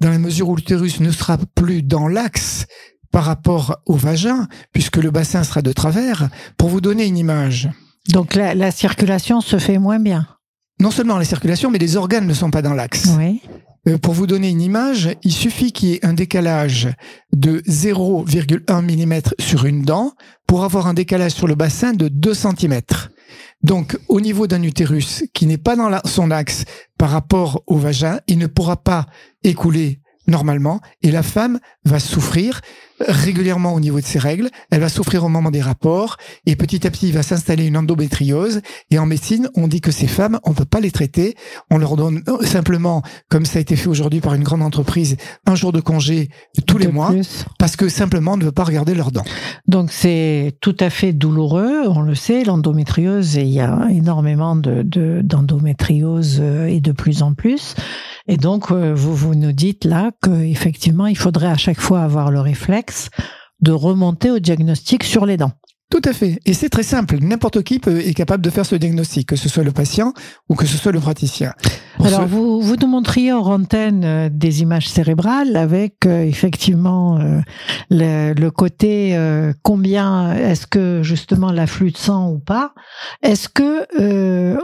dans 0.00 0.10
la 0.10 0.18
mesure 0.18 0.48
où 0.48 0.56
l'utérus 0.56 1.00
ne 1.00 1.10
sera 1.10 1.38
plus 1.54 1.82
dans 1.82 2.08
l'axe 2.08 2.66
par 3.12 3.24
rapport 3.24 3.80
au 3.86 3.94
vagin, 3.94 4.48
puisque 4.72 4.96
le 4.96 5.10
bassin 5.10 5.42
sera 5.44 5.62
de 5.62 5.72
travers, 5.72 6.28
pour 6.56 6.68
vous 6.68 6.80
donner 6.80 7.06
une 7.06 7.18
image. 7.18 7.68
Donc 8.12 8.34
la, 8.34 8.54
la 8.54 8.70
circulation 8.70 9.40
se 9.40 9.58
fait 9.58 9.78
moins 9.78 9.98
bien. 9.98 10.26
Non 10.80 10.90
seulement 10.90 11.18
la 11.18 11.24
circulation, 11.24 11.70
mais 11.70 11.78
les 11.78 11.96
organes 11.96 12.26
ne 12.26 12.34
sont 12.34 12.50
pas 12.50 12.62
dans 12.62 12.72
l'axe. 12.72 13.08
Oui. 13.18 13.42
Euh, 13.88 13.98
pour 13.98 14.14
vous 14.14 14.26
donner 14.26 14.50
une 14.50 14.60
image, 14.60 15.10
il 15.22 15.32
suffit 15.32 15.72
qu'il 15.72 15.88
y 15.88 15.92
ait 15.94 16.04
un 16.04 16.12
décalage 16.12 16.88
de 17.32 17.60
0,1 17.60 18.82
mm 18.82 19.20
sur 19.38 19.64
une 19.64 19.82
dent 19.82 20.12
pour 20.46 20.64
avoir 20.64 20.86
un 20.86 20.94
décalage 20.94 21.32
sur 21.32 21.46
le 21.46 21.54
bassin 21.54 21.92
de 21.92 22.08
2 22.08 22.34
cm. 22.34 22.80
Donc, 23.62 23.98
au 24.08 24.20
niveau 24.20 24.46
d'un 24.46 24.62
utérus 24.62 25.24
qui 25.34 25.46
n'est 25.46 25.58
pas 25.58 25.76
dans 25.76 25.90
son 26.04 26.30
axe 26.30 26.64
par 26.96 27.10
rapport 27.10 27.62
au 27.66 27.76
vagin, 27.76 28.20
il 28.26 28.38
ne 28.38 28.46
pourra 28.46 28.76
pas 28.76 29.06
écouler 29.44 30.00
normalement 30.26 30.80
et 31.02 31.10
la 31.10 31.22
femme 31.22 31.58
va 31.84 32.00
souffrir 32.00 32.60
régulièrement 33.08 33.74
au 33.74 33.80
niveau 33.80 34.00
de 34.00 34.04
ses 34.04 34.18
règles, 34.18 34.48
elle 34.70 34.80
va 34.80 34.88
souffrir 34.88 35.24
au 35.24 35.28
moment 35.28 35.50
des 35.50 35.60
rapports 35.60 36.16
et 36.46 36.56
petit 36.56 36.86
à 36.86 36.90
petit 36.90 37.08
il 37.08 37.14
va 37.14 37.22
s'installer 37.22 37.64
une 37.66 37.76
endométriose 37.76 38.60
et 38.90 38.98
en 38.98 39.06
médecine 39.06 39.48
on 39.54 39.68
dit 39.68 39.80
que 39.80 39.90
ces 39.90 40.06
femmes 40.06 40.38
on 40.44 40.52
peut 40.52 40.64
pas 40.64 40.80
les 40.80 40.90
traiter, 40.90 41.34
on 41.70 41.78
leur 41.78 41.96
donne 41.96 42.22
euh, 42.28 42.44
simplement 42.44 43.02
comme 43.28 43.44
ça 43.46 43.58
a 43.58 43.62
été 43.62 43.76
fait 43.76 43.88
aujourd'hui 43.88 44.20
par 44.20 44.34
une 44.34 44.42
grande 44.42 44.62
entreprise 44.62 45.16
un 45.46 45.54
jour 45.54 45.72
de 45.72 45.80
congé 45.80 46.28
tous 46.66 46.78
les 46.78 46.86
De 46.86 46.92
mois 46.92 47.08
plus. 47.10 47.44
parce 47.58 47.76
que 47.76 47.88
simplement 47.88 48.32
on 48.34 48.36
ne 48.36 48.44
veut 48.44 48.52
pas 48.52 48.64
regarder 48.64 48.94
leurs 48.94 49.12
dents. 49.12 49.24
Donc 49.66 49.90
c'est 49.92 50.56
tout 50.60 50.76
à 50.80 50.90
fait 50.90 51.12
douloureux, 51.12 51.88
on 51.88 52.00
le 52.02 52.14
sait, 52.14 52.44
l'endométriose, 52.44 53.36
et 53.38 53.42
il 53.42 53.50
y 53.50 53.60
a 53.60 53.86
énormément 53.90 54.56
de, 54.56 54.82
de- 54.82 55.20
d'endométriose 55.22 56.38
euh, 56.40 56.66
et 56.66 56.80
de 56.80 56.92
plus 56.92 57.22
en 57.22 57.34
plus. 57.34 57.74
Et 58.28 58.36
donc 58.36 58.70
euh, 58.70 58.92
vous, 58.94 59.14
vous 59.14 59.34
nous 59.34 59.52
dites 59.52 59.84
là 59.84 60.10
qu'effectivement 60.22 61.06
il 61.06 61.16
faudrait 61.16 61.48
à 61.48 61.56
chaque 61.56 61.80
fois 61.80 62.00
avoir 62.02 62.30
le 62.30 62.40
réflexe 62.40 62.89
de 63.60 63.72
remonter 63.72 64.30
au 64.30 64.38
diagnostic 64.38 65.04
sur 65.04 65.26
les 65.26 65.36
dents. 65.36 65.52
Tout 65.90 66.00
à 66.04 66.12
fait. 66.12 66.38
Et 66.46 66.54
c'est 66.54 66.68
très 66.68 66.84
simple. 66.84 67.18
N'importe 67.20 67.64
qui 67.64 67.80
peut, 67.80 67.98
est 67.98 68.14
capable 68.14 68.44
de 68.44 68.50
faire 68.50 68.64
ce 68.64 68.76
diagnostic, 68.76 69.26
que 69.26 69.34
ce 69.34 69.48
soit 69.48 69.64
le 69.64 69.72
patient 69.72 70.14
ou 70.48 70.54
que 70.54 70.64
ce 70.64 70.78
soit 70.78 70.92
le 70.92 71.00
praticien. 71.00 71.52
Pour 71.96 72.06
Alors 72.06 72.20
ce- 72.20 72.26
vous, 72.26 72.60
vous 72.60 72.76
nous 72.76 72.86
montriez 72.86 73.32
hors 73.32 73.48
antenne 73.48 74.04
euh, 74.04 74.28
des 74.32 74.62
images 74.62 74.88
cérébrales 74.88 75.56
avec 75.56 76.06
euh, 76.06 76.22
effectivement 76.22 77.18
euh, 77.18 77.40
le, 77.90 78.34
le 78.34 78.50
côté 78.52 79.18
combien 79.64 80.32
est-ce 80.34 80.68
que 80.68 81.02
justement 81.02 81.50
l'afflux 81.50 81.90
de 81.90 81.96
sang 81.98 82.30
ou 82.30 82.38
pas. 82.38 82.72
Est-ce 83.22 83.48
que 83.48 83.88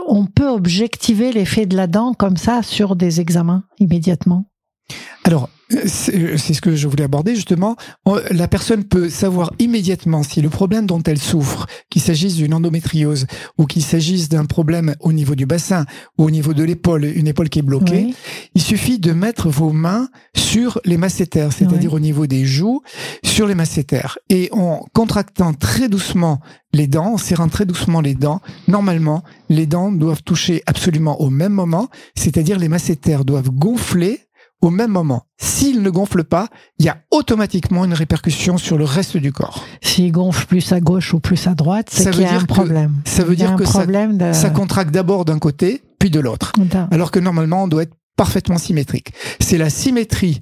on 0.09 0.25
peut 0.27 0.47
objectiver 0.49 1.33
l'effet 1.33 1.65
de 1.65 1.75
la 1.75 1.87
dent 1.87 2.13
comme 2.13 2.37
ça 2.37 2.63
sur 2.63 2.95
des 2.95 3.19
examens 3.19 3.63
immédiatement? 3.79 4.45
Alors, 5.25 5.49
c'est 5.69 6.53
ce 6.53 6.61
que 6.61 6.75
je 6.75 6.87
voulais 6.87 7.03
aborder 7.03 7.35
justement. 7.35 7.75
La 8.31 8.47
personne 8.47 8.83
peut 8.83 9.09
savoir 9.09 9.51
immédiatement 9.59 10.23
si 10.23 10.41
le 10.41 10.49
problème 10.49 10.85
dont 10.85 11.01
elle 11.03 11.19
souffre, 11.19 11.65
qu'il 11.89 12.01
s'agisse 12.01 12.35
d'une 12.35 12.53
endométriose 12.53 13.27
ou 13.57 13.65
qu'il 13.65 13.83
s'agisse 13.83 14.29
d'un 14.29 14.45
problème 14.45 14.95
au 14.99 15.11
niveau 15.13 15.35
du 15.35 15.45
bassin 15.45 15.85
ou 16.17 16.25
au 16.25 16.31
niveau 16.31 16.53
de 16.53 16.63
l'épaule, 16.63 17.05
une 17.05 17.27
épaule 17.27 17.49
qui 17.49 17.59
est 17.59 17.63
bloquée, 17.63 18.05
Oui. 18.07 18.15
il 18.55 18.61
suffit 18.61 18.99
de 18.99 19.11
mettre 19.11 19.49
vos 19.49 19.71
mains 19.71 20.09
sur 20.35 20.79
les 20.85 20.97
masséters, 20.97 21.51
c'est-à-dire 21.51 21.93
au 21.93 21.99
niveau 21.99 22.27
des 22.27 22.45
joues, 22.45 22.81
sur 23.23 23.47
les 23.47 23.55
masséters. 23.55 24.17
Et 24.29 24.49
en 24.51 24.85
contractant 24.93 25.53
très 25.53 25.89
doucement 25.89 26.39
les 26.73 26.87
dents, 26.87 27.13
en 27.13 27.17
serrant 27.17 27.47
très 27.47 27.65
doucement 27.65 28.01
les 28.01 28.13
dents, 28.13 28.41
normalement, 28.67 29.23
les 29.49 29.65
dents 29.65 29.91
doivent 29.91 30.21
toucher 30.23 30.61
absolument 30.65 31.19
au 31.21 31.29
même 31.29 31.53
moment, 31.53 31.87
c'est-à-dire 32.15 32.59
les 32.59 32.67
masséters 32.69 33.25
doivent 33.25 33.49
gonfler 33.49 34.26
au 34.61 34.69
même 34.69 34.91
moment. 34.91 35.23
S'ils 35.37 35.81
ne 35.81 35.89
gonflent 35.89 36.23
pas, 36.23 36.47
il 36.79 36.85
y 36.85 36.89
a 36.89 36.97
automatiquement 37.11 37.85
une 37.85 37.93
répercussion 37.93 38.57
sur 38.57 38.77
le 38.77 38.85
reste 38.85 39.17
du 39.17 39.31
corps. 39.31 39.63
S'il 39.81 40.11
gonfle 40.11 40.45
plus 40.47 40.71
à 40.71 40.79
gauche 40.79 41.13
ou 41.13 41.19
plus 41.19 41.47
à 41.47 41.53
droite, 41.55 41.89
c'est 41.91 42.03
Ça 42.03 42.11
qu'il 42.11 42.21
y 42.21 42.25
a 42.25 42.35
un 42.35 42.41
que- 42.41 42.45
problème. 42.45 42.95
ça 43.05 43.23
veut 43.23 43.35
dire 43.35 43.55
que 43.55 43.65
ça- 43.65 43.79
problème 43.79 44.17
de... 44.17 44.33
Ça 44.33 44.49
contracte 44.49 44.91
d'abord 44.91 45.25
d'un 45.25 45.39
côté, 45.39 45.83
puis 45.99 46.09
de 46.09 46.19
l'autre. 46.19 46.53
Alors 46.91 47.11
que 47.11 47.19
normalement 47.19 47.63
on 47.63 47.67
doit 47.67 47.83
être 47.83 47.95
parfaitement 48.15 48.57
symétrique. 48.57 49.13
C'est 49.39 49.57
la 49.59 49.69
symétrie 49.69 50.41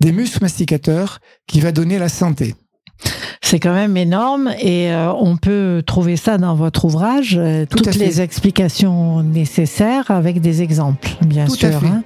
des 0.00 0.12
muscles 0.12 0.40
masticateurs 0.42 1.20
qui 1.46 1.60
va 1.60 1.72
donner 1.72 1.98
la 1.98 2.08
santé. 2.10 2.54
C'est 3.54 3.60
quand 3.60 3.72
même 3.72 3.96
énorme 3.96 4.50
et 4.58 4.90
euh, 4.90 5.12
on 5.12 5.36
peut 5.36 5.84
trouver 5.86 6.16
ça 6.16 6.38
dans 6.38 6.56
votre 6.56 6.86
ouvrage, 6.86 7.36
euh, 7.38 7.66
Tout 7.70 7.84
toutes 7.84 7.94
les 7.94 8.20
explications 8.20 9.22
nécessaires 9.22 10.10
avec 10.10 10.40
des 10.40 10.60
exemples, 10.60 11.08
bien 11.24 11.44
Tout 11.44 11.54
sûr. 11.54 11.80
hein. 11.84 12.02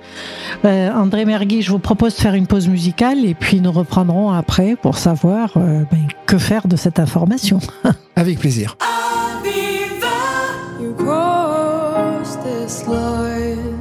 Euh, 0.67 0.93
André 0.93 1.25
Mergui, 1.25 1.63
je 1.63 1.71
vous 1.71 1.79
propose 1.79 2.15
de 2.17 2.21
faire 2.21 2.35
une 2.35 2.47
pause 2.47 2.69
musicale 2.69 3.25
et 3.25 3.33
puis 3.33 3.63
nous 3.63 3.73
reprendrons 3.73 4.31
après 4.31 4.77
pour 4.77 4.99
savoir 4.99 5.53
euh, 5.57 5.85
ben, 5.91 6.09
que 6.27 6.37
faire 6.37 6.69
de 6.69 6.77
cette 6.77 6.99
information. 6.99 7.61
Avec 8.17 8.39
plaisir. 8.41 8.77
You 10.79 10.93
cross 10.99 12.37
this 12.45 12.87
line 12.87 13.79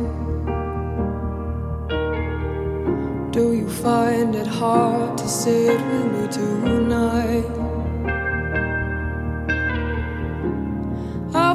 Do 3.33 3.51
you 3.51 3.67
find 3.67 4.33
it 4.35 4.47
hard 4.47 5.17
to 5.17 5.27
sit 5.27 5.77
with 5.91 6.11
me 6.13 6.27
tonight? 6.31 7.56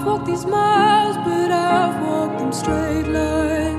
I've 0.03 0.09
walked 0.09 0.27
these 0.27 0.45
miles, 0.45 1.17
but 1.19 1.53
I've 1.53 2.03
walked 2.03 2.41
them 2.41 2.53
straight 2.53 3.07
line. 3.07 3.79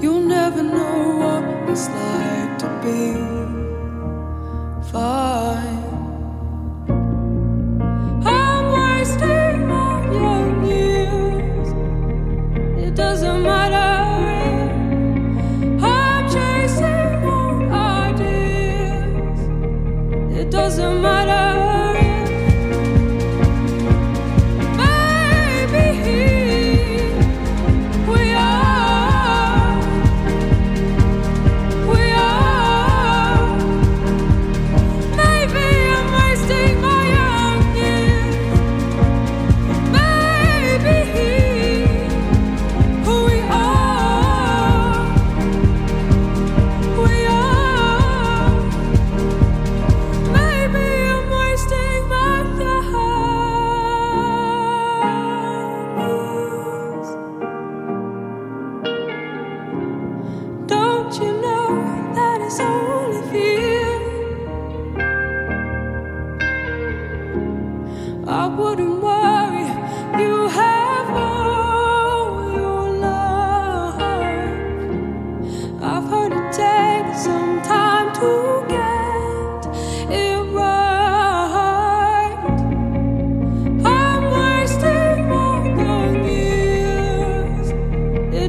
You'll 0.00 0.22
never 0.22 0.60
know 0.64 1.18
what 1.22 1.70
it's 1.70 1.88
like 1.88 2.58
to 2.58 2.66
be 2.82 3.39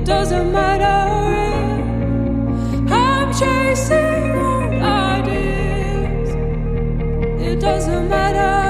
It 0.02 0.06
doesn't 0.08 0.52
matter. 0.52 1.00
I'm 2.92 3.32
chasing 3.32 4.32
old 4.36 4.74
ideas. 4.82 6.30
It 7.40 7.60
doesn't 7.60 8.10
matter. 8.10 8.61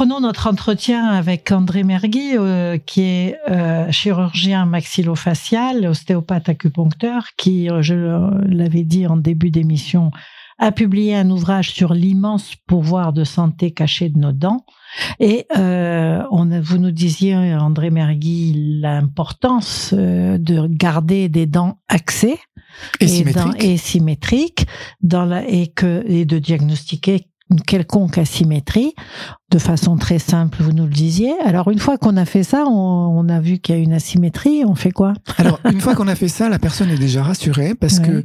Reprenons 0.00 0.20
notre 0.20 0.46
entretien 0.46 1.08
avec 1.08 1.52
André 1.52 1.82
Mergui, 1.82 2.30
euh, 2.34 2.78
qui 2.78 3.02
est 3.02 3.36
euh, 3.50 3.92
chirurgien 3.92 4.64
maxillofacial, 4.64 5.86
ostéopathe 5.86 6.48
acupuncteur, 6.48 7.26
qui, 7.36 7.68
euh, 7.68 7.82
je 7.82 7.94
l'avais 8.48 8.84
dit 8.84 9.06
en 9.06 9.18
début 9.18 9.50
d'émission, 9.50 10.10
a 10.58 10.72
publié 10.72 11.16
un 11.16 11.28
ouvrage 11.28 11.72
sur 11.72 11.92
l'immense 11.92 12.54
pouvoir 12.66 13.12
de 13.12 13.24
santé 13.24 13.72
caché 13.72 14.08
de 14.08 14.18
nos 14.18 14.32
dents. 14.32 14.64
Et 15.18 15.44
euh, 15.58 16.22
on, 16.30 16.46
vous 16.62 16.78
nous 16.78 16.92
disiez, 16.92 17.34
André 17.56 17.90
Mergui, 17.90 18.78
l'importance 18.80 19.92
de 19.92 20.66
garder 20.66 21.28
des 21.28 21.44
dents 21.44 21.78
axées 21.90 22.38
Et 23.00 23.04
et, 23.04 23.08
symétrique. 23.08 23.44
dans- 23.44 23.52
et 23.58 23.76
symétriques 23.76 24.66
dans 25.02 25.26
la, 25.26 25.46
et, 25.46 25.66
que, 25.68 26.02
et 26.06 26.24
de 26.24 26.38
diagnostiquer 26.38 27.26
une 27.50 27.60
quelconque 27.60 28.18
asymétrie 28.18 28.94
de 29.50 29.58
façon 29.58 29.96
très 29.96 30.20
simple, 30.20 30.58
vous 30.62 30.72
nous 30.72 30.84
le 30.84 30.90
disiez. 30.92 31.32
Alors 31.44 31.70
une 31.70 31.80
fois 31.80 31.98
qu'on 31.98 32.16
a 32.16 32.24
fait 32.24 32.44
ça, 32.44 32.64
on, 32.68 32.70
on 33.18 33.28
a 33.28 33.40
vu 33.40 33.58
qu'il 33.58 33.74
y 33.74 33.78
a 33.78 33.80
une 33.80 33.92
asymétrie, 33.92 34.62
on 34.64 34.76
fait 34.76 34.92
quoi? 34.92 35.12
Alors, 35.38 35.58
une 35.68 35.80
fois 35.80 35.96
qu'on 35.96 36.06
a 36.06 36.14
fait 36.14 36.28
ça, 36.28 36.48
la 36.48 36.60
personne 36.60 36.88
est 36.90 36.98
déjà 36.98 37.24
rassurée 37.24 37.74
parce 37.74 37.98
Ouais. 37.98 38.06
que 38.06 38.24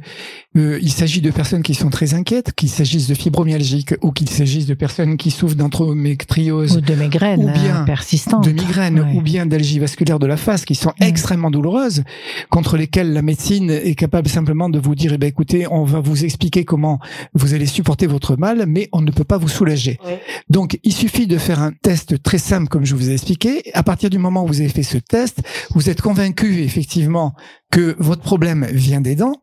euh, 0.60 0.78
il 0.80 0.92
s'agit 0.92 1.20
de 1.20 1.32
personnes 1.32 1.62
qui 1.64 1.74
sont 1.74 1.90
très 1.90 2.14
inquiètes, 2.14 2.52
qu'il 2.54 2.68
s'agisse 2.68 3.08
de 3.08 3.14
fibromyalgiques 3.14 3.94
ou 4.02 4.12
qu'il 4.12 4.28
s'agisse 4.30 4.66
de 4.66 4.74
personnes 4.74 5.16
qui 5.16 5.32
souffrent 5.32 5.56
d'endométriose 5.56 6.76
Ou 6.76 6.80
de 6.80 6.94
migraines 6.94 7.40
ou 7.44 7.52
bien 7.52 7.82
euh, 7.82 7.84
persistantes. 7.84 8.44
de 8.44 8.52
migraines 8.52 9.00
Ouais. 9.00 9.12
ou 9.16 9.20
bien 9.20 9.46
d'algie 9.46 9.80
vasculaire 9.80 10.20
de 10.20 10.26
la 10.26 10.36
face 10.36 10.64
qui 10.64 10.76
sont 10.76 10.92
Ouais. 11.00 11.08
extrêmement 11.08 11.50
douloureuses, 11.50 12.04
contre 12.50 12.76
lesquelles 12.76 13.12
la 13.12 13.22
médecine 13.22 13.70
est 13.70 13.96
capable 13.96 14.28
simplement 14.28 14.68
de 14.70 14.78
vous 14.78 14.94
dire, 14.94 15.12
eh 15.12 15.18
ben, 15.18 15.26
écoutez, 15.28 15.66
on 15.70 15.82
va 15.84 15.98
vous 15.98 16.24
expliquer 16.24 16.64
comment 16.64 17.00
vous 17.34 17.52
allez 17.52 17.66
supporter 17.66 18.06
votre 18.06 18.36
mal, 18.36 18.64
mais 18.68 18.88
on 18.92 19.00
ne 19.00 19.10
peut 19.16 19.24
pas 19.24 19.38
vous 19.38 19.48
soulager. 19.48 19.98
Donc, 20.48 20.78
il 20.84 20.92
suffit 20.92 21.26
de 21.26 21.38
faire 21.38 21.60
un 21.60 21.72
test 21.72 22.22
très 22.22 22.38
simple, 22.38 22.68
comme 22.68 22.84
je 22.84 22.94
vous 22.94 23.10
ai 23.10 23.14
expliqué. 23.14 23.70
À 23.74 23.82
partir 23.82 24.10
du 24.10 24.18
moment 24.18 24.44
où 24.44 24.46
vous 24.46 24.60
avez 24.60 24.68
fait 24.68 24.82
ce 24.82 24.98
test, 24.98 25.42
vous 25.70 25.90
êtes 25.90 26.00
convaincu, 26.00 26.62
effectivement, 26.62 27.34
que 27.76 27.94
votre 27.98 28.22
problème 28.22 28.66
vient 28.72 29.02
des 29.02 29.16
dents. 29.16 29.34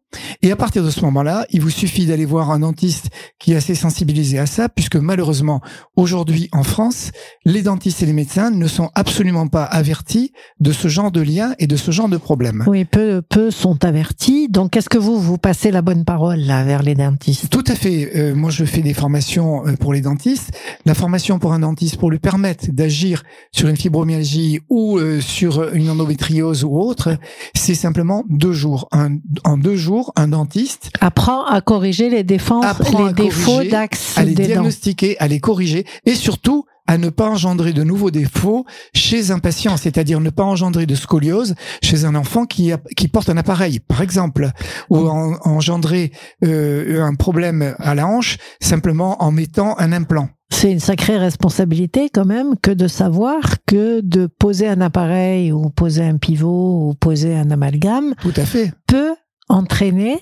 Et 0.41 0.51
à 0.51 0.55
partir 0.55 0.83
de 0.83 0.89
ce 0.89 1.01
moment-là, 1.01 1.45
il 1.51 1.61
vous 1.61 1.69
suffit 1.69 2.05
d'aller 2.05 2.25
voir 2.25 2.51
un 2.51 2.59
dentiste 2.59 3.09
qui 3.39 3.53
est 3.53 3.55
assez 3.55 3.75
sensibilisé 3.75 4.39
à 4.39 4.45
ça, 4.45 4.69
puisque 4.69 4.95
malheureusement, 4.95 5.61
aujourd'hui 5.95 6.49
en 6.51 6.63
France, 6.63 7.11
les 7.45 7.61
dentistes 7.61 8.01
et 8.01 8.05
les 8.05 8.13
médecins 8.13 8.49
ne 8.51 8.67
sont 8.67 8.89
absolument 8.95 9.47
pas 9.47 9.63
avertis 9.63 10.31
de 10.59 10.71
ce 10.71 10.87
genre 10.87 11.11
de 11.11 11.21
lien 11.21 11.53
et 11.59 11.67
de 11.67 11.75
ce 11.75 11.91
genre 11.91 12.09
de 12.09 12.17
problème. 12.17 12.63
Oui, 12.67 12.85
peu, 12.85 13.21
peu 13.21 13.51
sont 13.51 13.85
avertis. 13.85 14.49
Donc, 14.49 14.77
est-ce 14.77 14.89
que 14.89 14.97
vous, 14.97 15.19
vous 15.19 15.37
passez 15.37 15.71
la 15.71 15.81
bonne 15.81 16.03
parole 16.03 16.39
là 16.39 16.63
vers 16.63 16.83
les 16.83 16.95
dentistes? 16.95 17.49
Tout 17.49 17.63
à 17.67 17.75
fait. 17.75 18.11
Euh, 18.15 18.35
moi, 18.35 18.49
je 18.49 18.65
fais 18.65 18.81
des 18.81 18.93
formations 18.93 19.67
euh, 19.67 19.75
pour 19.75 19.93
les 19.93 20.01
dentistes. 20.01 20.51
La 20.85 20.93
formation 20.95 21.39
pour 21.39 21.53
un 21.53 21.59
dentiste, 21.59 21.97
pour 21.97 22.11
lui 22.11 22.19
permettre 22.19 22.65
d'agir 22.71 23.23
sur 23.51 23.67
une 23.67 23.77
fibromyalgie 23.77 24.59
ou 24.69 24.97
euh, 24.97 25.21
sur 25.21 25.73
une 25.73 25.89
endométriose 25.89 26.63
ou 26.63 26.77
autre, 26.77 27.17
c'est 27.55 27.75
simplement 27.75 28.22
deux 28.29 28.53
jours. 28.53 28.87
Un- 28.91 29.17
en 29.43 29.57
deux 29.57 29.75
jours, 29.75 30.11
un 30.15 30.27
dentiste 30.29 30.91
Apprend 31.01 31.45
à 31.45 31.61
corriger 31.61 32.09
les 32.09 32.23
défenses, 32.23 32.65
les 33.07 33.13
défauts 33.13 33.63
d'axe 33.63 34.17
à 34.17 34.23
les 34.23 34.33
dents. 34.33 34.43
diagnostiquer, 34.43 35.17
à 35.19 35.27
les 35.27 35.39
corriger 35.39 35.85
et 36.05 36.15
surtout 36.15 36.65
à 36.87 36.97
ne 36.97 37.09
pas 37.09 37.29
engendrer 37.29 37.71
de 37.73 37.83
nouveaux 37.83 38.11
défauts 38.11 38.65
chez 38.93 39.31
un 39.31 39.39
patient, 39.39 39.77
c'est-à-dire 39.77 40.19
ne 40.19 40.29
pas 40.29 40.43
engendrer 40.43 40.85
de 40.85 40.95
scoliose 40.95 41.55
chez 41.81 42.05
un 42.05 42.15
enfant 42.15 42.45
qui, 42.45 42.71
a- 42.71 42.79
qui 42.97 43.07
porte 43.07 43.29
un 43.29 43.37
appareil, 43.37 43.79
par 43.79 44.01
exemple, 44.01 44.49
ou 44.89 44.97
en- 45.07 45.37
engendrer 45.45 46.11
euh, 46.43 47.01
un 47.03 47.15
problème 47.15 47.75
à 47.79 47.95
la 47.95 48.05
hanche 48.07 48.37
simplement 48.61 49.21
en 49.23 49.31
mettant 49.31 49.77
un 49.79 49.91
implant. 49.93 50.29
C'est 50.51 50.71
une 50.71 50.79
sacrée 50.79 51.17
responsabilité 51.17 52.09
quand 52.13 52.25
même 52.25 52.53
que 52.61 52.69
de 52.71 52.87
savoir 52.87 53.39
que 53.65 54.01
de 54.01 54.27
poser 54.27 54.67
un 54.67 54.81
appareil 54.81 55.51
ou 55.51 55.69
poser 55.69 56.03
un 56.03 56.17
pivot 56.17 56.89
ou 56.89 56.93
poser 56.93 57.35
un 57.35 57.49
amalgame 57.49 58.13
Tout 58.21 58.33
à 58.35 58.45
fait. 58.45 58.71
peut 58.87 59.15
entraîner 59.49 60.19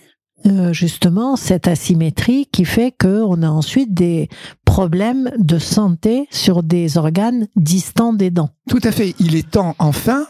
euh, 0.48 0.74
justement 0.74 1.36
cette 1.36 1.68
asymétrie 1.68 2.48
qui 2.51 2.65
fait 2.65 2.91
qu'on 3.00 3.44
a 3.44 3.50
ensuite 3.50 3.94
des 3.94 4.30
problèmes 4.72 5.30
de 5.38 5.60
santé 5.60 6.30
sur 6.32 6.63
des 6.63 6.98
organes 6.98 7.48
distants 7.58 8.13
des 8.13 8.32
dents. 8.32 8.51
Tout 8.70 8.80
à 8.86 8.94
fait. 8.94 9.13
Il 9.20 9.36
est 9.36 9.51
temps 9.51 9.75
enfin 9.80 10.25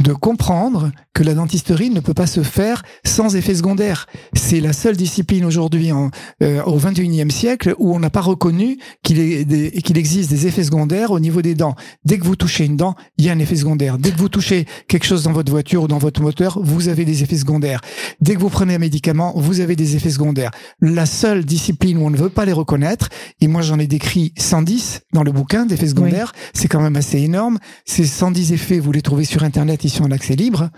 de 0.00 0.12
comprendre 0.12 0.90
que 1.14 1.22
la 1.22 1.34
dentisterie 1.34 1.90
ne 1.90 2.00
peut 2.00 2.14
pas 2.14 2.26
se 2.26 2.42
faire 2.42 2.82
sans 3.04 3.36
effets 3.36 3.54
secondaires. 3.54 4.06
C'est 4.34 4.60
la 4.60 4.72
seule 4.72 4.96
discipline 4.96 5.44
aujourd'hui 5.44 5.92
en, 5.92 6.10
euh, 6.42 6.62
au 6.64 6.78
21e 6.78 7.30
siècle 7.30 7.74
où 7.78 7.94
on 7.94 7.98
n'a 7.98 8.10
pas 8.10 8.20
reconnu 8.20 8.78
qu'il 9.02 9.98
existe 9.98 10.30
des 10.30 10.46
effets 10.46 10.64
secondaires 10.64 11.10
au 11.10 11.20
niveau 11.20 11.42
des 11.42 11.54
dents. 11.54 11.74
Dès 12.04 12.18
que 12.18 12.24
vous 12.24 12.36
touchez 12.36 12.64
une 12.64 12.76
dent, 12.76 12.94
il 13.18 13.24
y 13.24 13.30
a 13.30 13.32
un 13.32 13.38
effet 13.38 13.56
secondaire. 13.56 13.98
Dès 13.98 14.10
que 14.10 14.18
vous 14.18 14.28
touchez 14.28 14.66
quelque 14.88 15.06
chose 15.06 15.22
dans 15.22 15.32
votre 15.32 15.50
voiture 15.50 15.84
ou 15.84 15.88
dans 15.88 15.98
votre 15.98 16.20
moteur, 16.20 16.58
vous 16.62 16.88
avez 16.88 17.04
des 17.04 17.22
effets 17.22 17.38
secondaires. 17.38 17.80
Dès 18.20 18.34
que 18.34 18.40
vous 18.40 18.50
prenez 18.50 18.74
un 18.74 18.78
médicament, 18.78 19.32
vous 19.36 19.60
avez 19.60 19.76
des 19.76 19.96
effets 19.96 20.10
secondaires. 20.10 20.50
La 20.80 21.06
seule 21.06 21.44
discipline 21.44 21.98
où 21.98 22.06
on 22.06 22.10
ne 22.10 22.16
veut 22.16 22.28
pas 22.28 22.44
les 22.44 22.52
reconnaître, 22.52 23.08
et 23.40 23.48
moi 23.48 23.62
j'en 23.62 23.78
ai 23.78 23.86
décrit 23.86 24.32
110 24.38 25.00
dans 25.12 25.22
le 25.22 25.32
bouquin 25.32 25.66
d'effets 25.66 25.88
secondaires, 25.88 26.32
c'est 26.54 26.68
quand 26.68 26.80
même 26.80 26.96
assez 26.96 27.18
énorme. 27.18 27.58
Ces 27.84 28.04
110 28.04 28.52
effets, 28.52 28.78
vous 28.78 28.92
les 28.92 29.02
trouvez 29.02 29.24
sur 29.24 29.44
Internet, 29.44 29.75
ils 29.84 29.90
sont 29.90 30.04
en 30.04 30.10
accès 30.10 30.36
libre. 30.36 30.70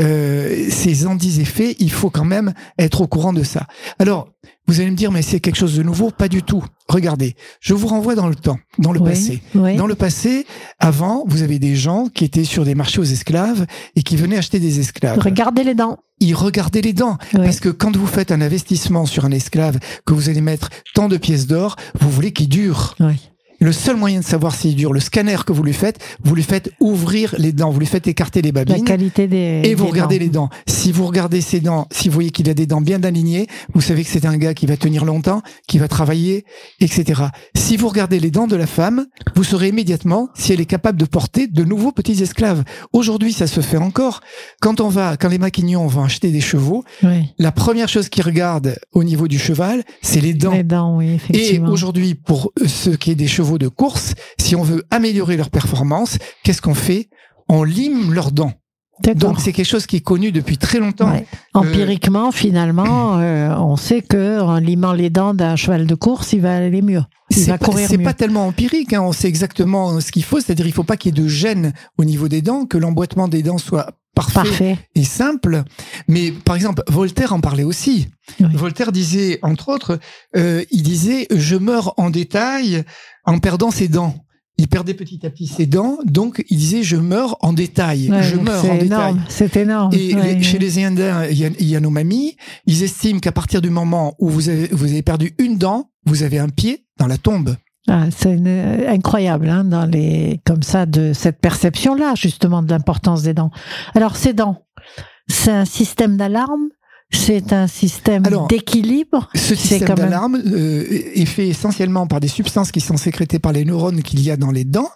Euh, 0.00 0.66
ces 0.70 0.94
110 0.94 1.40
effets, 1.40 1.76
il 1.78 1.90
faut 1.90 2.10
quand 2.10 2.24
même 2.24 2.52
être 2.78 3.00
au 3.00 3.06
courant 3.06 3.32
de 3.32 3.42
ça. 3.42 3.66
Alors, 3.98 4.28
vous 4.66 4.80
allez 4.80 4.90
me 4.90 4.96
dire, 4.96 5.10
mais 5.10 5.22
c'est 5.22 5.40
quelque 5.40 5.56
chose 5.56 5.76
de 5.76 5.82
nouveau? 5.82 6.10
Pas 6.10 6.28
du 6.28 6.42
tout. 6.42 6.62
Regardez, 6.88 7.34
je 7.60 7.72
vous 7.74 7.86
renvoie 7.86 8.14
dans 8.14 8.28
le 8.28 8.34
temps, 8.34 8.58
dans 8.78 8.92
le 8.92 9.00
Oui, 9.00 9.10
passé. 9.10 9.42
oui. 9.54 9.76
Dans 9.76 9.86
le 9.86 9.94
passé, 9.94 10.46
avant, 10.78 11.24
vous 11.26 11.42
avez 11.42 11.58
des 11.58 11.74
gens 11.74 12.08
qui 12.08 12.24
étaient 12.24 12.44
sur 12.44 12.64
des 12.64 12.74
marchés 12.74 13.00
aux 13.00 13.04
esclaves 13.04 13.66
et 13.96 14.02
qui 14.02 14.16
venaient 14.16 14.36
acheter 14.36 14.58
des 14.60 14.78
esclaves. 14.80 15.18
Regardez 15.20 15.64
les 15.64 15.74
dents. 15.74 15.98
Ils 16.20 16.34
regardaient 16.34 16.80
les 16.82 16.92
dents. 16.92 17.16
Oui. 17.34 17.40
Parce 17.44 17.60
que 17.60 17.68
quand 17.70 17.96
vous 17.96 18.06
faites 18.06 18.30
un 18.30 18.40
investissement 18.42 19.06
sur 19.06 19.24
un 19.24 19.30
esclave, 19.30 19.78
que 20.04 20.12
vous 20.12 20.28
allez 20.28 20.40
mettre 20.42 20.68
tant 20.94 21.08
de 21.08 21.16
pièces 21.16 21.46
d'or, 21.46 21.76
vous 21.98 22.10
voulez 22.10 22.32
qu'il 22.32 22.48
dure. 22.48 22.94
Oui. 23.00 23.14
Le 23.60 23.72
seul 23.72 23.96
moyen 23.96 24.20
de 24.20 24.24
savoir 24.24 24.54
s'il 24.54 24.76
dure, 24.76 24.92
le 24.92 25.00
scanner 25.00 25.36
que 25.44 25.52
vous 25.52 25.62
lui 25.64 25.72
faites, 25.72 25.98
vous 26.22 26.34
lui 26.36 26.42
faites 26.44 26.70
ouvrir 26.80 27.34
les 27.38 27.52
dents, 27.52 27.70
vous 27.70 27.80
lui 27.80 27.86
faites 27.86 28.06
écarter 28.06 28.40
les 28.40 28.52
La 28.52 28.64
babines. 28.64 28.84
qualité 28.84 29.26
des 29.26 29.62
Et 29.64 29.74
vous 29.74 29.84
des 29.86 29.90
regardez 29.90 30.18
dents. 30.18 30.24
les 30.24 30.30
dents. 30.30 30.48
Si 30.66 30.92
vous 30.92 31.06
regardez 31.06 31.40
ses 31.40 31.58
dents, 31.60 31.88
si 31.90 32.08
vous 32.08 32.14
voyez 32.14 32.30
qu'il 32.30 32.48
a 32.48 32.54
des 32.54 32.66
dents 32.66 32.80
bien 32.80 33.02
alignées, 33.02 33.46
vous 33.74 33.80
savez 33.80 34.04
que 34.04 34.10
c'est 34.10 34.26
un 34.26 34.36
gars 34.36 34.54
qui 34.54 34.66
va 34.66 34.76
tenir 34.76 35.04
longtemps, 35.04 35.42
qui 35.66 35.78
va 35.78 35.88
travailler, 35.88 36.44
etc. 36.80 37.22
Si 37.56 37.76
vous 37.76 37.88
regardez 37.88 38.20
les 38.20 38.30
dents 38.30 38.46
de 38.46 38.54
la 38.54 38.66
femme, 38.68 39.06
vous 39.34 39.42
saurez 39.44 39.68
immédiatement 39.68 40.28
si 40.34 40.52
elle 40.52 40.60
est 40.60 40.64
capable 40.66 40.98
de 40.98 41.04
porter 41.04 41.48
de 41.48 41.64
nouveaux 41.64 41.90
petits 41.92 42.22
esclaves. 42.22 42.62
Aujourd'hui, 42.92 43.32
ça 43.32 43.46
se 43.48 43.60
fait 43.60 43.76
encore. 43.76 44.20
Quand 44.60 44.80
on 44.80 44.88
va, 44.88 45.16
quand 45.16 45.28
les 45.28 45.38
maquignons 45.38 45.86
vont 45.88 46.04
acheter 46.04 46.30
des 46.30 46.40
chevaux, 46.40 46.84
Oui. 47.02 47.24
la 47.38 47.50
première 47.50 47.88
chose 47.88 48.08
qu'ils 48.08 48.22
regardent 48.24 48.76
au 48.92 49.02
niveau 49.02 49.26
du 49.26 49.38
cheval, 49.38 49.82
c'est 50.00 50.20
les 50.20 50.34
dents. 50.34 50.52
Les 50.52 50.62
dents, 50.62 50.96
oui, 50.96 51.08
Et 51.08 51.14
effectivement. 51.14 51.70
aujourd'hui, 51.70 52.14
pour 52.14 52.52
ce 52.64 52.90
qui 52.90 53.10
est 53.10 53.14
des 53.16 53.26
chevaux 53.26 53.47
de 53.56 53.68
course, 53.68 54.14
si 54.38 54.54
on 54.54 54.62
veut 54.62 54.84
améliorer 54.90 55.38
leur 55.38 55.48
performance, 55.48 56.18
qu'est-ce 56.44 56.60
qu'on 56.60 56.74
fait? 56.74 57.08
On 57.48 57.62
lime 57.62 58.12
leurs 58.12 58.32
dents. 58.32 58.52
Donc 59.14 59.40
c'est 59.40 59.52
quelque 59.52 59.66
chose 59.66 59.86
qui 59.86 59.96
est 59.96 60.00
connu 60.00 60.32
depuis 60.32 60.58
très 60.58 60.80
longtemps. 60.80 61.10
Ouais. 61.10 61.24
Empiriquement, 61.54 62.32
finalement, 62.32 63.18
euh, 63.20 63.54
on 63.56 63.76
sait 63.76 64.02
que 64.02 64.40
en 64.40 64.58
limant 64.58 64.92
les 64.92 65.08
dents 65.08 65.34
d'un 65.34 65.56
cheval 65.56 65.86
de 65.86 65.94
course, 65.94 66.32
il 66.32 66.40
va 66.40 66.56
aller 66.56 66.82
mieux. 66.82 67.02
C'est 67.30 67.56
pas, 67.56 67.58
pas 67.58 68.14
tellement 68.14 68.46
empirique, 68.46 68.92
hein. 68.92 69.02
on 69.02 69.12
sait 69.12 69.28
exactement 69.28 70.00
ce 70.00 70.10
qu'il 70.10 70.24
faut, 70.24 70.40
c'est-à-dire 70.40 70.66
il 70.66 70.72
faut 70.72 70.82
pas 70.82 70.96
qu'il 70.96 71.14
y 71.14 71.18
ait 71.18 71.22
de 71.22 71.28
gêne 71.28 71.72
au 71.98 72.04
niveau 72.04 72.26
des 72.26 72.40
dents, 72.40 72.64
que 72.64 72.78
l'emboîtement 72.78 73.28
des 73.28 73.42
dents 73.42 73.58
soit 73.58 73.92
parfait, 74.26 74.48
Parfait. 74.48 74.78
et 74.94 75.04
simple. 75.04 75.62
Mais 76.08 76.32
par 76.32 76.56
exemple, 76.56 76.82
Voltaire 76.88 77.32
en 77.32 77.40
parlait 77.40 77.64
aussi. 77.64 78.08
Oui. 78.40 78.46
Voltaire 78.54 78.92
disait, 78.92 79.38
entre 79.42 79.68
autres, 79.68 79.98
euh, 80.36 80.64
il 80.70 80.82
disait 80.82 81.26
je 81.34 81.56
meurs 81.56 81.94
en 81.96 82.10
détail 82.10 82.84
en 83.24 83.38
perdant 83.38 83.70
ses 83.70 83.88
dents. 83.88 84.14
Il 84.60 84.66
perdait 84.66 84.94
petit 84.94 85.24
à 85.24 85.30
petit 85.30 85.46
ses 85.46 85.66
dents, 85.66 85.98
donc 86.04 86.44
il 86.50 86.56
disait 86.58 86.82
je 86.82 86.96
meurs 86.96 87.36
en 87.44 87.52
détail. 87.52 88.10
Ouais, 88.10 88.24
je 88.24 88.34
meurs 88.36 88.64
en 88.64 88.68
c'est 88.68 88.78
détail. 88.78 88.86
énorme. 88.86 89.24
C'est 89.28 89.56
énorme. 89.56 89.94
Et 89.94 90.14
Ouais, 90.16 90.34
les- 90.34 90.42
chez 90.42 90.54
ouais. 90.54 90.58
les 90.58 90.84
Indiens, 90.84 91.24
il 91.26 91.38
y 91.38 91.44
a, 91.44 91.50
il 91.60 91.68
y 91.68 91.76
a 91.76 91.80
nos 91.80 91.90
mamies, 91.90 92.36
ils 92.66 92.82
estiment 92.82 93.20
qu'à 93.20 93.30
partir 93.30 93.62
du 93.62 93.70
moment 93.70 94.16
où 94.18 94.28
vous 94.28 94.48
avez, 94.48 94.66
vous 94.72 94.86
avez 94.86 95.02
perdu 95.02 95.32
une 95.38 95.58
dent, 95.58 95.90
vous 96.06 96.24
avez 96.24 96.40
un 96.40 96.48
pied 96.48 96.84
dans 96.98 97.06
la 97.06 97.18
tombe. 97.18 97.54
Ah, 97.86 98.06
c'est 98.14 98.36
euh, 98.38 98.88
incroyable, 98.88 99.48
hein, 99.48 99.64
dans 99.64 99.86
les, 99.86 100.40
comme 100.44 100.62
ça, 100.62 100.84
de 100.84 101.12
cette 101.12 101.40
perception-là, 101.40 102.14
justement, 102.16 102.62
de 102.62 102.70
l'importance 102.70 103.22
des 103.22 103.34
dents. 103.34 103.50
Alors, 103.94 104.16
ces 104.16 104.32
dents, 104.34 104.64
c'est 105.28 105.52
un 105.52 105.64
système 105.64 106.16
d'alarme, 106.16 106.68
c'est 107.10 107.54
un 107.54 107.66
système 107.66 108.22
d'équilibre? 108.50 109.30
Ce 109.34 109.54
système 109.54 109.88
même- 109.88 109.96
d'alarme 109.96 110.42
euh, 110.46 110.84
est 110.90 111.24
fait 111.24 111.48
essentiellement 111.48 112.06
par 112.06 112.20
des 112.20 112.28
substances 112.28 112.70
qui 112.70 112.80
sont 112.82 112.98
sécrétées 112.98 113.38
par 113.38 113.52
les 113.52 113.64
neurones 113.64 114.02
qu'il 114.02 114.20
y 114.20 114.30
a 114.30 114.36
dans 114.36 114.50
les 114.50 114.64
dents. 114.64 114.90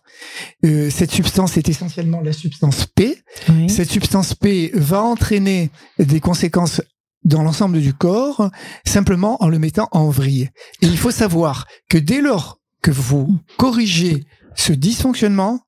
Euh, 0.67 0.91
cette 0.91 1.11
substance 1.11 1.57
est 1.57 1.71
essentiellement 1.71 2.21
la 2.21 2.35
substance 2.35 2.85
P. 2.85 3.17
Oui. 3.49 3.71
Cette 3.71 3.91
substance 3.91 4.35
P 4.35 4.71
va 4.75 5.03
entraîner 5.03 5.71
des 5.99 6.21
conséquences 6.21 6.83
dans 7.25 7.43
l'ensemble 7.43 7.81
du 7.81 7.95
corps, 7.95 8.51
simplement 8.87 9.43
en 9.43 9.49
le 9.49 9.59
mettant 9.59 9.89
en 9.93 10.11
vrille. 10.11 10.51
Et 10.83 10.87
il 10.87 10.99
faut 10.99 11.13
savoir 11.13 11.67
que 11.89 11.97
dès 11.97 12.21
lors 12.21 12.59
que 12.83 12.91
vous 12.91 13.39
corrigez 13.57 14.25
ce 14.55 14.73
dysfonctionnement, 14.73 15.61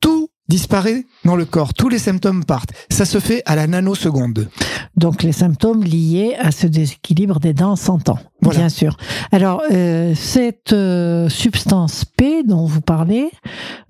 tout 0.00 0.28
disparaît 0.48 1.04
dans 1.24 1.36
le 1.36 1.44
corps, 1.44 1.74
tous 1.74 1.88
les 1.88 1.98
symptômes 1.98 2.44
partent. 2.44 2.70
Ça 2.90 3.04
se 3.04 3.20
fait 3.20 3.42
à 3.46 3.54
la 3.54 3.66
nanoseconde. 3.66 4.48
Donc, 4.96 5.22
les 5.22 5.30
symptômes 5.32 5.84
liés 5.84 6.34
à 6.40 6.50
ce 6.50 6.66
déséquilibre 6.66 7.38
des 7.38 7.52
dents 7.54 7.76
s'entend, 7.76 8.18
Voilà. 8.42 8.58
bien 8.58 8.68
sûr. 8.68 8.96
Alors, 9.30 9.62
euh, 9.70 10.12
cette 10.16 10.72
euh, 10.72 11.28
substance 11.28 12.04
P 12.04 12.42
dont 12.42 12.66
vous 12.66 12.80
parlez, 12.80 13.30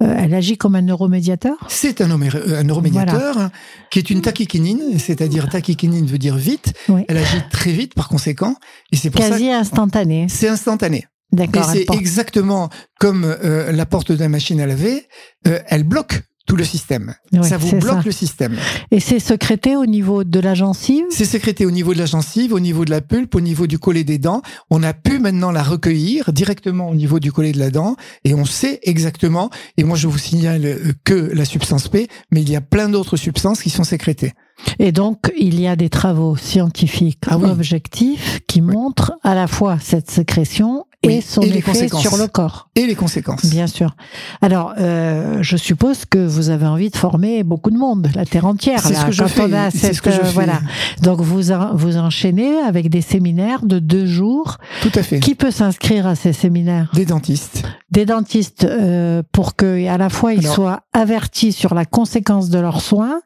euh, 0.03 0.15
elle 0.19 0.35
agit 0.35 0.59
comme 0.59 0.75
un 0.75 0.83
neuromédiateur? 0.83 1.57
C'est 1.69 2.03
un, 2.03 2.11
un 2.11 2.63
neuromédiateur 2.63 3.39
hein, 3.39 3.51
qui 3.91 3.99
est 3.99 4.11
une 4.11 4.21
tachykinine, 4.21 4.99
c'est-à-dire 4.99 5.49
tachykinine 5.49 6.05
veut 6.07 6.19
dire 6.19 6.37
vite. 6.37 6.75
Oui. 6.91 7.05
Elle 7.09 7.17
agit 7.17 7.41
très 7.51 7.73
vite 7.73 7.95
par 7.95 8.09
conséquent, 8.09 8.55
et 8.93 8.97
c'est 8.97 9.09
pour 9.11 9.23
ça 9.23 9.31
Quasi 9.31 9.51
instantané. 9.51 10.27
c'est 10.29 10.49
instantané. 10.49 11.07
Et 11.33 11.37
D'accord. 11.37 11.65
c'est 11.65 11.81
elle 11.81 11.87
porte- 11.87 11.99
exactement 12.01 12.69
comme 12.99 13.25
euh, 13.25 13.73
la 13.73 13.87
porte 13.87 14.13
d'une 14.13 14.29
machine 14.29 14.61
à 14.61 14.67
laver, 14.67 15.07
euh, 15.47 15.59
elle 15.69 15.85
bloque 15.85 16.23
tout 16.47 16.57
le 16.57 16.65
système. 16.65 17.15
Ouais, 17.33 17.45
ça 17.45 17.59
vous 17.59 17.69
c'est 17.69 17.79
bloque 17.79 17.99
ça. 17.99 18.03
le 18.05 18.11
système. 18.11 18.57
Et 18.91 18.99
c'est 18.99 19.21
sécrété 19.21 19.77
au 19.77 19.87
niveau 19.87 20.25
de 20.25 20.41
la 20.41 20.55
gencive? 20.55 21.05
C'est 21.11 21.25
sécrété 21.25 21.65
au 21.65 21.71
niveau 21.71 21.95
de 21.95 21.99
la 22.01 22.07
gencive, 22.07 22.53
au 22.53 22.59
niveau 22.59 22.85
de 22.85 22.91
la 22.91 23.01
pulpe, 23.01 23.37
au 23.37 23.41
niveau 23.41 23.69
du 23.69 23.79
collet 23.79 24.03
des 24.03 24.19
dents. 24.19 24.43
On 24.69 24.83
a 24.83 24.93
pu 24.93 25.21
maintenant 25.21 25.53
la 25.53 25.63
recueillir 25.63 26.33
directement 26.33 26.89
au 26.89 26.97
niveau 26.97 27.21
du 27.21 27.31
collet 27.31 27.53
de 27.53 27.61
la 27.61 27.71
dent 27.71 27.95
et 28.25 28.35
on 28.35 28.45
sait 28.45 28.81
exactement, 28.83 29.51
et 29.77 29.85
moi 29.85 29.97
je 29.97 30.09
vous 30.09 30.19
signale 30.19 30.65
euh, 30.65 30.93
que 31.05 31.15
la 31.15 31.45
substance 31.45 31.87
P, 31.87 32.09
mais 32.33 32.43
il 32.43 32.51
y 32.51 32.57
a 32.57 32.61
plein 32.61 32.89
d'autres 32.89 33.17
substances 33.17 33.63
qui 33.63 33.71
sont 33.71 33.85
sécrétées. 33.85 34.33
Et 34.79 34.93
donc, 34.93 35.33
il 35.39 35.59
y 35.61 35.67
a 35.69 35.77
des 35.77 35.89
travaux 35.89 36.37
scientifiques 36.37 37.23
Ah 37.29 37.39
oui. 37.39 37.49
objectifs 37.49 38.41
qui 38.49 38.61
montrent 38.61 39.13
à 39.23 39.35
la 39.35 39.47
fois 39.47 39.79
cette 39.81 40.11
sécrétion 40.11 40.85
et 41.03 41.21
son 41.23 41.41
et 41.41 41.47
les 41.47 41.59
effet 41.59 41.63
conséquences. 41.73 42.01
sur 42.03 42.17
le 42.17 42.27
corps. 42.27 42.69
Et 42.77 42.87
les 42.87 42.95
conséquences. 42.95 43.47
Bien 43.47 43.67
sûr. 43.67 43.97
Alors, 44.43 44.75
euh, 44.79 45.39
je 45.43 45.57
suppose 45.57 46.05
que 46.05 46.19
vous 46.19 46.51
avez 46.51 46.67
envie 46.67 46.91
de 46.91 46.97
former 46.97 47.43
beaucoup 47.43 47.71
de 47.71 47.79
monde, 47.79 48.09
la 48.15 48.27
terre 48.27 48.45
entière. 48.47 48.81
C'est 48.81 48.95
ce 48.95 49.07
que 49.07 49.13
je 49.13 49.25
fais. 49.25 49.49
cette, 49.71 49.95
ce 49.95 50.03
que 50.03 50.11
je 50.11 50.21
euh, 50.21 50.25
fais. 50.25 50.33
voilà. 50.33 50.61
Donc, 51.03 51.21
vous 51.21 51.53
en- 51.53 51.75
vous 51.75 51.97
enchaînez 51.97 52.59
avec 52.59 52.91
des 52.91 53.01
séminaires 53.01 53.65
de 53.65 53.79
deux 53.79 54.05
jours. 54.07 54.59
Tout 54.83 54.93
à 54.95 55.03
fait. 55.03 55.21
Qui 55.21 55.35
peut 55.35 55.51
s'inscrire 55.51 56.07
à 56.07 56.15
ces 56.15 56.33
séminaires? 56.35 56.91
Des 56.95 57.07
dentistes. 57.07 57.63
Des 57.91 58.05
dentistes 58.07 58.65
euh, 58.65 59.23
pour 59.33 59.57
que 59.57 59.89
à 59.89 59.99
la 59.99 60.11
fois 60.11 60.33
ils 60.35 60.41
Alors- 60.45 60.55
soient 60.55 60.81
avertis 60.93 61.53
sur 61.53 61.75
la 61.75 61.85
conséquence 61.85 62.49
de 62.51 62.59
leurs 62.59 62.83
soins 62.83 63.21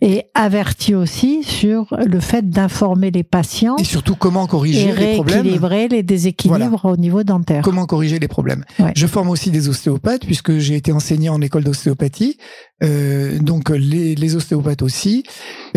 et 0.00 0.24
avertit 0.34 0.94
aussi 0.94 1.42
sur 1.42 1.96
le 2.06 2.20
fait 2.20 2.48
d'informer 2.48 3.10
les 3.10 3.22
patients 3.22 3.76
Et 3.78 3.84
surtout, 3.84 4.16
comment 4.16 4.46
corriger 4.46 4.88
et 4.90 4.92
les 4.94 5.14
problèmes 5.14 5.42
rééquilibrer 5.42 5.88
les 5.88 6.02
déséquilibres 6.02 6.84
au 6.84 6.96
niveau 6.96 7.22
dentaire. 7.22 7.62
Comment 7.62 7.86
corriger 7.86 8.18
les 8.18 8.28
problèmes 8.28 8.64
Ouais. 8.78 8.92
Je 8.96 9.06
forme 9.06 9.30
aussi 9.30 9.50
des 9.50 9.68
ostéopathes 9.68 10.24
puisque 10.24 10.58
j'ai 10.58 10.74
été 10.74 10.92
enseignant 10.92 11.34
en 11.34 11.40
école 11.40 11.64
d'ostéopathie. 11.64 12.38
Euh, 12.82 13.38
donc 13.40 13.70
les, 13.70 14.14
les 14.14 14.36
ostéopathes 14.36 14.82
aussi, 14.82 15.24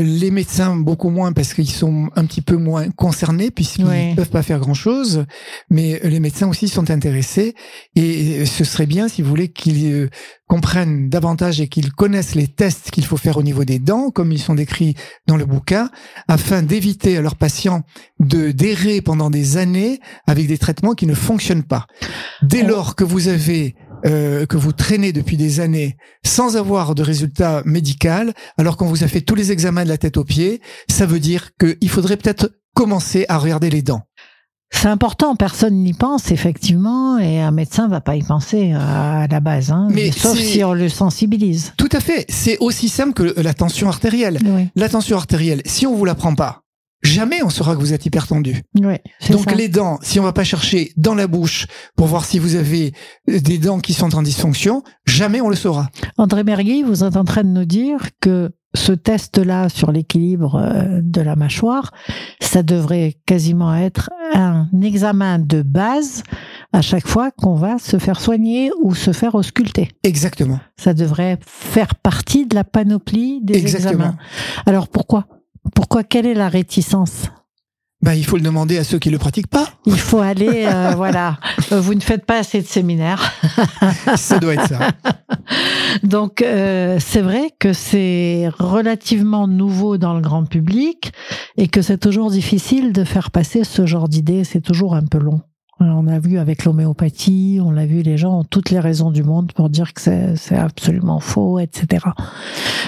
les 0.02 0.32
médecins 0.32 0.76
beaucoup 0.76 1.10
moins 1.10 1.32
parce 1.34 1.54
qu'ils 1.54 1.70
sont 1.70 2.10
un 2.16 2.26
petit 2.26 2.42
peu 2.42 2.56
moins 2.58 2.90
concernés 2.92 3.52
puisqu'ils 3.52 3.86
Ouais. 3.86 4.14
peuvent 4.16 4.30
pas 4.30 4.44
faire 4.44 4.60
grand 4.60 4.74
chose. 4.74 5.26
Mais 5.70 6.00
les 6.04 6.20
médecins 6.20 6.48
aussi 6.48 6.68
sont 6.68 6.90
intéressés 6.92 7.56
et 7.96 8.46
ce 8.46 8.64
serait 8.64 8.86
bien, 8.86 9.08
si 9.08 9.22
vous 9.22 9.30
voulez, 9.30 9.50
qu'ils 9.50 9.92
euh, 9.92 10.10
comprennent 10.48 11.10
davantage 11.10 11.62
et 11.62 11.68
qu'ils 11.68 11.92
connaissent 11.94 12.36
les 12.36 12.48
tests 12.48 12.92
qu'il 12.92 13.06
faut 13.06 13.18
faire 13.18 13.38
au 13.38 13.44
niveau 13.44 13.64
des 13.64 13.80
dents, 13.80 14.10
comme 14.12 14.32
ils 14.32 14.40
sont 14.40 14.56
décrits 14.56 14.96
dans 15.28 15.38
le 15.38 15.46
bouquin, 15.46 15.90
afin 16.28 16.62
d'éviter 16.62 17.18
à 17.18 17.22
leurs 17.22 17.36
patients 17.38 17.84
de 18.20 18.52
d'errer 18.52 19.02
pendant 19.02 19.30
des 19.30 19.58
années 19.58 20.00
avec 20.28 20.48
des 20.48 20.58
traitements 20.58 20.94
qui 20.94 21.08
ne 21.08 21.14
fonctionnent 21.14 21.64
pas. 21.64 21.88
Dès 22.42 22.64
lors 22.64 22.96
que 22.96 23.04
vous 23.04 23.28
avez 23.30 23.76
euh, 24.06 24.46
que 24.46 24.58
vous 24.58 24.72
traînez 24.72 25.14
depuis 25.14 25.38
des 25.38 25.60
années 25.60 25.98
sans 26.26 26.58
avoir 26.58 26.96
de 26.96 27.04
résultat 27.04 27.62
médical, 27.66 28.34
alors 28.58 28.78
qu'on 28.78 28.88
vous 28.88 29.04
a 29.04 29.08
fait 29.08 29.22
tous 29.22 29.36
les 29.36 29.52
examens 29.52 29.84
de 29.84 29.90
la 29.90 29.98
tête 29.98 30.18
aux 30.18 30.24
pieds, 30.24 30.62
ça 30.90 31.06
veut 31.06 31.20
dire 31.20 31.50
qu'il 31.60 31.90
faudrait 31.90 32.18
peut-être 32.18 32.52
commencer 32.74 33.26
à 33.30 33.38
regarder 33.38 33.70
les 33.70 33.82
dents. 33.82 34.02
C'est 34.74 34.88
important, 34.88 35.36
personne 35.36 35.84
n'y 35.84 35.94
pense 35.94 36.32
effectivement, 36.32 37.20
et 37.20 37.42
un 37.42 37.52
médecin 37.52 37.90
va 37.90 38.00
pas 38.00 38.16
y 38.16 38.24
penser 38.24 38.72
à 38.72 39.28
la 39.30 39.40
base, 39.42 39.70
hein, 39.70 39.90
Mais 39.92 40.12
sauf 40.12 40.38
si 40.40 40.64
on 40.64 40.74
le 40.74 40.88
sensibilise. 40.88 41.74
Tout 41.78 41.90
à 41.92 42.00
fait. 42.00 42.26
C'est 42.30 42.58
aussi 42.60 42.88
simple 42.88 43.14
que 43.14 43.42
la 43.42 43.54
tension 43.54 43.90
artérielle. 43.90 44.40
Oui, 44.46 44.70
La 44.76 44.88
tension 44.88 45.18
artérielle, 45.18 45.62
si 45.66 45.86
on 45.86 45.96
vous 45.96 46.06
la 46.06 46.16
prend 46.16 46.36
pas, 46.36 46.61
jamais 47.12 47.43
on 47.43 47.50
saura 47.50 47.76
que 47.76 47.80
vous 47.80 47.93
êtes 47.93 48.06
hypertendu. 48.06 48.62
Donc 48.74 49.50
ça. 49.50 49.56
les 49.56 49.69
dents, 49.69 50.00
si 50.02 50.19
on 50.19 50.24
va 50.24 50.34
pas 50.34 50.43
chercher 50.43 50.91
dans 50.97 51.15
la 51.15 51.28
bouche 51.28 51.67
pour 51.95 52.08
voir 52.08 52.26
si 52.26 52.39
vous 52.39 52.56
avez 52.56 52.93
euh, 53.30 53.39
des 53.39 53.58
dents 53.58 53.80
qui 53.80 53.93
sont 53.93 54.15
en 54.15 54.21
dysfonction, 54.21 54.84
jamais 55.06 55.41
on 55.41 55.50
le 55.50 55.56
saura. 55.56 55.89
André 56.17 56.43
Mergui, 56.43 56.84
vous 56.84 57.04
êtes 57.04 57.17
en 57.17 57.26
train 57.26 57.43
de 57.43 57.50
nous 57.50 57.65
dire 57.65 58.10
que 58.21 58.52
ce 58.74 58.93
test-là 58.93 59.69
sur 59.69 59.91
l'équilibre 59.91 60.56
euh, 60.56 61.02
de 61.02 61.21
la 61.21 61.36
mâchoire, 61.36 61.91
ça 62.39 62.63
devrait 62.63 63.17
quasiment 63.26 63.76
être 63.76 64.10
un 64.34 64.67
examen 64.82 65.39
de 65.39 65.62
base 65.62 66.24
à 66.71 66.82
chaque 66.82 67.08
fois 67.08 67.32
qu'on 67.32 67.56
va 67.56 67.78
se 67.80 67.97
faire 68.00 68.21
soigner 68.21 68.71
ou 68.82 68.95
se 68.95 69.12
faire 69.12 69.36
ausculter. 69.36 69.89
Exactement. 70.04 70.60
Ça 70.78 70.93
devrait 70.93 71.38
faire 71.45 71.95
partie 71.95 72.45
de 72.45 72.56
la 72.56 72.63
panoplie 72.63 73.41
des 73.43 73.58
Exactement. 73.58 73.91
examens. 73.91 74.17
Alors 74.65 74.88
pourquoi? 74.88 75.26
Pourquoi 75.76 76.04
Quelle 76.04 76.26
est 76.26 76.34
la 76.34 76.50
réticence? 76.50 77.30
Bah, 78.02 78.15
il 78.15 78.26
faut 78.26 78.36
le 78.36 78.41
demander 78.41 78.80
à 78.80 78.84
ceux 78.84 78.97
qui 78.97 79.12
le 79.12 79.19
pratiquent 79.19 79.47
pas. 79.50 79.67
Il 79.86 80.00
faut 80.00 80.19
aller, 80.19 80.65
euh, 80.65 80.93
voilà. 80.95 81.38
Euh, 81.71 81.80
Vous 81.80 81.93
ne 81.93 82.00
faites 82.00 82.26
pas 82.26 82.39
assez 82.39 82.62
de 82.62 82.65
séminaires. 82.65 83.32
Ça 84.15 84.39
doit 84.39 84.56
être 84.56 84.67
ça. 84.67 84.80
Donc 86.04 86.41
euh, 86.41 86.97
c'est 87.00 87.21
vrai 87.21 87.52
que 87.60 87.74
c'est 87.74 88.50
relativement 88.58 89.47
nouveau 89.47 89.97
dans 89.97 90.15
le 90.15 90.21
grand 90.21 90.45
public 90.45 91.12
et 91.58 91.67
que 91.67 91.82
c'est 91.82 92.00
toujours 92.00 92.32
difficile 92.32 92.91
de 92.91 93.04
faire 93.04 93.30
passer 93.30 93.63
ce 93.63 93.86
genre 93.86 94.10
d'idée. 94.10 94.43
C'est 94.43 94.62
toujours 94.62 94.95
un 94.95 95.06
peu 95.06 95.19
long. 95.19 95.41
On 95.84 96.08
a 96.08 96.20
vu 96.20 96.38
avec 96.38 96.63
l'homéopathie, 96.65 97.60
on 97.63 97.72
l'a 97.72 97.86
vu, 97.86 98.02
les 98.04 98.17
gens 98.17 98.39
ont 98.39 98.44
toutes 98.44 98.70
les 98.70 98.80
raisons 98.80 99.10
du 99.12 99.24
monde 99.24 99.52
pour 99.54 99.70
dire 99.70 99.94
que 99.94 100.02
c'est 100.02 100.56
absolument 100.56 101.20
faux, 101.20 101.60
etc. 101.60 102.06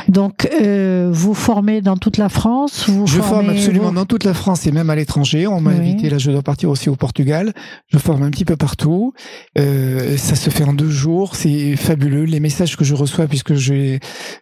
Donc, 0.08 0.47
euh, 0.62 1.10
vous 1.12 1.34
formez 1.34 1.82
dans 1.82 1.97
toute 1.97 2.17
la 2.17 2.29
France 2.29 2.86
vous 2.88 3.08
Je 3.08 3.19
forme 3.19 3.45
formez- 3.45 3.58
absolument 3.58 3.89
vous- 3.89 3.95
dans 3.95 4.06
toute 4.06 4.23
la 4.25 4.34
France 4.34 4.67
et 4.67 4.71
même 4.71 4.89
à 4.89 4.95
l'étranger. 4.95 5.47
On 5.47 5.60
m'a 5.62 5.71
Oui. 5.71 5.77
invité, 5.77 6.10
là 6.10 6.17
je 6.17 6.32
dois 6.32 6.41
partir 6.43 6.69
aussi 6.69 6.89
au 6.89 6.95
Portugal. 6.95 7.53
Je 7.91 7.97
forme 7.97 8.23
un 8.23 8.29
petit 8.29 8.45
peu 8.45 8.56
partout. 8.58 9.13
Euh, 9.58 10.17
ça 10.17 10.36
se 10.36 10.49
fait 10.49 10.63
en 10.63 10.73
deux 10.73 10.89
jours. 10.89 11.36
C'est 11.36 11.75
fabuleux. 11.75 12.23
Les 12.25 12.39
messages 12.39 12.75
que 12.77 12.84
je 12.84 12.93
reçois, 12.95 13.27
puisque 13.27 13.56
je, 13.56 13.97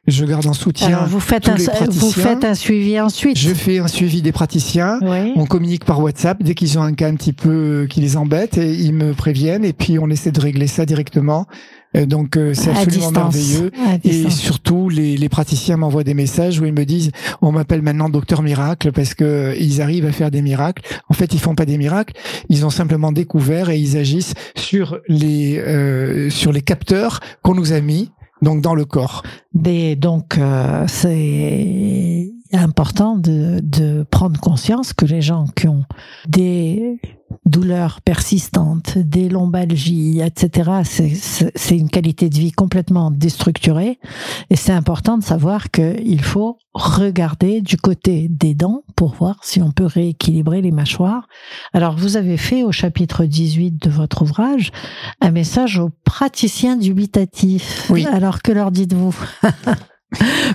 je 0.08 0.26
garde 0.26 0.46
en 0.48 0.54
soutien, 0.54 0.88
Alors, 0.90 1.06
vous 1.08 1.20
faites, 1.20 1.44
tous 1.44 1.52
un, 1.52 1.56
les 1.56 1.64
vous 1.66 1.72
praticiens. 1.72 2.24
faites 2.24 2.44
un 2.44 2.56
suivi 2.56 3.00
ensuite. 3.00 3.38
je 3.38 3.54
fais 3.54 3.80
un 3.80 3.88
suivi 3.88 4.22
des 4.22 4.32
praticiens. 4.32 5.00
Oui. 5.02 5.34
On 5.36 5.46
communique 5.46 5.86
par 5.86 6.00
WhatsApp 6.02 6.42
dès 6.44 6.56
qu'ils 6.56 6.78
ont 6.80 6.82
un 6.84 6.94
cas 6.94 7.08
un 7.08 7.16
petit 7.16 7.34
peu 7.34 7.86
qui 7.90 8.02
les 8.02 8.18
embête 8.18 8.41
et 8.58 8.74
ils 8.74 8.94
me 8.94 9.14
préviennent 9.14 9.66
et 9.66 9.74
puis 9.74 10.00
on 10.00 10.10
essaie 10.10 10.32
de 10.32 10.40
régler 10.42 10.68
ça 10.68 10.86
directement. 10.86 11.48
Euh, 11.96 12.06
Donc 12.06 12.38
euh, 12.38 12.54
c'est 12.54 12.70
absolument 12.70 13.12
distance. 13.12 13.36
merveilleux. 13.36 13.72
Et 14.04 14.30
surtout, 14.30 14.90
les, 14.90 15.18
les 15.18 15.30
praticiens 15.30 15.78
m'envoient 15.78 16.04
des 16.04 16.14
messages 16.14 16.60
où 16.60 16.66
ils 16.66 16.74
me 16.74 16.86
disent 16.86 17.12
on 17.42 17.52
m'appelle 17.52 17.82
maintenant 17.82 18.10
docteur 18.10 18.42
miracle 18.42 18.92
parce 18.92 19.14
que 19.14 19.24
euh, 19.24 19.56
ils 19.60 19.82
arrivent 19.82 20.06
à 20.06 20.12
faire 20.12 20.32
des 20.32 20.42
miracles. 20.42 20.84
En 21.10 21.14
fait, 21.14 21.34
ils 21.34 21.40
font 21.40 21.56
pas 21.56 21.66
des 21.66 21.78
miracles, 21.78 22.14
ils 22.50 22.66
ont 22.66 22.70
simplement 22.70 23.12
découvert 23.12 23.70
et 23.70 23.78
ils 23.78 23.98
agissent 23.98 24.34
sur 24.56 25.00
les 25.08 25.58
euh, 25.60 26.30
sur 26.30 26.52
les 26.52 26.62
capteurs 26.62 27.20
qu'on 27.44 27.56
nous 27.56 27.74
a 27.74 27.82
mis 27.82 28.12
donc 28.42 28.62
dans 28.62 28.76
le 28.76 28.86
corps. 28.86 29.24
Des, 29.54 29.96
donc, 29.96 30.38
euh, 30.38 30.86
c'est 30.88 32.32
important 32.54 33.16
de, 33.18 33.60
de 33.64 34.04
prendre 34.10 34.40
conscience 34.40 34.94
que 34.94 35.06
les 35.06 35.22
gens 35.22 35.46
qui 35.56 35.68
ont 35.68 35.86
des 36.28 37.00
douleurs 37.46 38.02
persistantes, 38.02 38.98
des 38.98 39.30
lombalgies, 39.30 40.20
etc., 40.22 40.82
c'est- 40.84 41.78
une 41.78 41.90
qualité 41.90 42.30
de 42.30 42.36
vie 42.36 42.52
complètement 42.52 43.10
déstructurée. 43.12 43.98
Et 44.50 44.56
c'est 44.58 44.74
important 44.74 45.18
de 45.18 45.24
savoir 45.24 45.72
qu'il 45.72 46.22
faut 46.22 46.58
regarder 46.74 47.62
du 47.62 47.78
côté 47.78 48.28
des 48.30 48.54
dents 48.54 48.84
pour 48.98 49.16
voir 49.16 49.40
si 49.44 49.62
on 49.62 49.72
peut 49.72 49.86
rééquilibrer 49.86 50.62
les 50.62 50.72
mâchoires. 50.72 51.28
Alors, 51.74 51.96
vous 51.96 52.18
avez 52.18 52.36
fait 52.38 52.64
au 52.64 52.72
chapitre 52.74 53.24
18 53.26 53.82
de 53.82 53.90
votre 53.90 54.24
ouvrage 54.24 54.72
un 55.22 55.32
message 55.32 55.80
aux 55.80 55.90
praticiens 56.04 56.76
dubitatifs. 56.76 57.90
Oui. 57.90 58.06
Alors, 58.06 58.42
que 58.42 58.52
leur 58.52 58.72
dites-vous? 58.72 59.16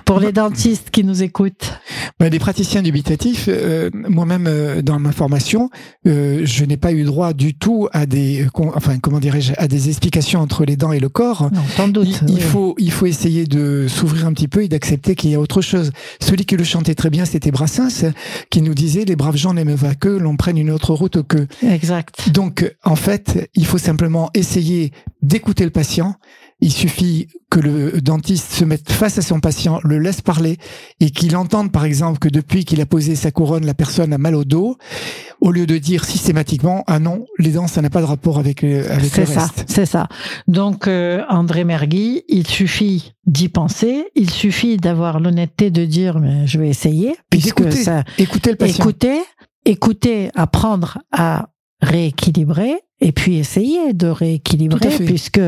Pour 0.05 0.21
les 0.21 0.33
dentistes 0.33 0.91
qui 0.91 1.03
nous 1.03 1.23
écoutent. 1.23 1.73
Ben, 2.21 2.31
des 2.31 2.39
praticiens 2.39 2.83
dubitatifs, 2.83 3.47
euh, 3.49 3.91
moi-même 3.93 4.47
euh, 4.47 4.83
dans 4.83 4.99
ma 4.99 5.13
formation, 5.13 5.71
euh, 6.07 6.43
je 6.45 6.65
n'ai 6.65 6.77
pas 6.77 6.93
eu 6.93 7.05
droit 7.05 7.33
du 7.33 7.55
tout 7.55 7.89
à 7.93 8.07
des, 8.07 8.45
euh, 8.45 8.71
enfin 8.75 8.99
comment 8.99 9.19
dirais-je, 9.19 9.53
à 9.59 9.67
des 9.69 9.89
explications 9.89 10.41
entre 10.41 10.65
les 10.65 10.77
dents 10.77 10.93
et 10.93 11.01
le 11.01 11.09
corps. 11.09 11.51
Non, 11.53 11.63
sans 11.77 11.87
Il, 11.89 11.93
doute. 11.93 12.23
il 12.29 12.35
oui. 12.35 12.41
faut, 12.41 12.75
il 12.79 12.91
faut 12.93 13.07
essayer 13.07 13.47
de 13.47 13.87
s'ouvrir 13.89 14.27
un 14.27 14.33
petit 14.33 14.49
peu 14.49 14.63
et 14.63 14.69
d'accepter 14.69 15.15
qu'il 15.15 15.31
y 15.31 15.35
a 15.35 15.41
autre 15.41 15.63
chose. 15.63 15.91
Celui 16.21 16.45
qui 16.45 16.57
le 16.57 16.65
chantait 16.65 16.95
très 16.95 17.11
bien, 17.11 17.25
c'était 17.25 17.51
Brassens, 17.51 18.13
qui 18.51 18.63
nous 18.63 18.75
disait 18.75 19.05
les 19.05 19.17
braves 19.17 19.37
gens 19.37 19.55
n'aiment 19.55 19.77
pas 19.77 19.95
que 19.95 20.09
l'on 20.09 20.37
prenne 20.37 20.59
une 20.59 20.71
autre 20.71 20.95
route 20.95 21.23
que. 21.27 21.47
Exact. 21.67 22.31
Donc, 22.31 22.71
en 22.85 22.97
fait, 22.97 23.51
il 23.55 23.67
faut 23.67 23.79
simplement 23.79 24.31
essayer 24.35 24.93
d'écouter 25.23 25.65
le 25.65 25.71
patient. 25.71 26.15
Il 26.61 26.73
suffit 26.73 27.29
que 27.51 27.61
le 27.61 28.01
dentiste 28.01 28.53
se 28.53 28.65
mette 28.65 28.91
face 28.91 29.19
à 29.19 29.23
son 29.23 29.41
patient, 29.41 29.79
le 29.85 29.99
laisse 29.99 30.23
parler 30.23 30.57
et 31.01 31.11
qu'il 31.11 31.37
entende, 31.37 31.71
par 31.71 31.85
exemple, 31.85 32.19
que 32.19 32.29
depuis 32.29 32.65
qu'il 32.65 32.81
a 32.81 32.87
posé 32.87 33.15
sa 33.15 33.31
couronne, 33.31 33.67
la 33.67 33.75
personne 33.75 34.13
a 34.15 34.19
mal 34.19 34.35
au 34.35 34.45
dos, 34.45 34.79
au 35.43 35.53
lieu 35.53 35.67
de 35.67 35.77
dire 35.77 36.07
systématiquement, 36.07 36.83
ah 36.87 36.99
non, 36.99 37.27
les 37.39 37.53
dents, 37.53 37.67
ça 37.67 37.83
n'a 37.83 37.91
pas 37.91 38.01
de 38.01 38.07
rapport 38.07 38.39
avec, 38.39 38.65
euh, 38.65 38.87
avec 38.91 39.15
le 39.17 39.27
ça, 39.27 39.41
reste. 39.43 39.65
c'est 39.69 39.85
ça. 39.85 40.09
Donc, 40.49 40.89
euh, 40.89 41.23
André 41.29 41.65
Mergui, 41.65 42.25
il 42.29 42.47
suffit 42.47 43.13
d'y 43.27 43.51
penser, 43.51 44.07
il 44.15 44.31
suffit 44.31 44.79
d'avoir 44.79 45.21
l'honnêteté 45.21 45.71
de 45.71 45.85
dire, 45.85 46.21
mais 46.21 46.47
je 46.47 46.59
vais 46.59 46.69
essayer, 46.71 47.11
Et 47.11 47.17
puisque 47.29 47.71
ça, 47.73 48.03
écouter 48.17 48.51
le 48.53 48.57
patient. 48.57 48.83
écouter, 48.83 49.19
écouter, 49.67 50.31
apprendre 50.35 50.99
à 51.13 51.51
rééquilibrer 51.83 52.77
et 53.01 53.13
puis 53.13 53.37
essayer 53.37 53.93
de 53.93 54.07
rééquilibrer 54.07 54.97
puisque 55.05 55.41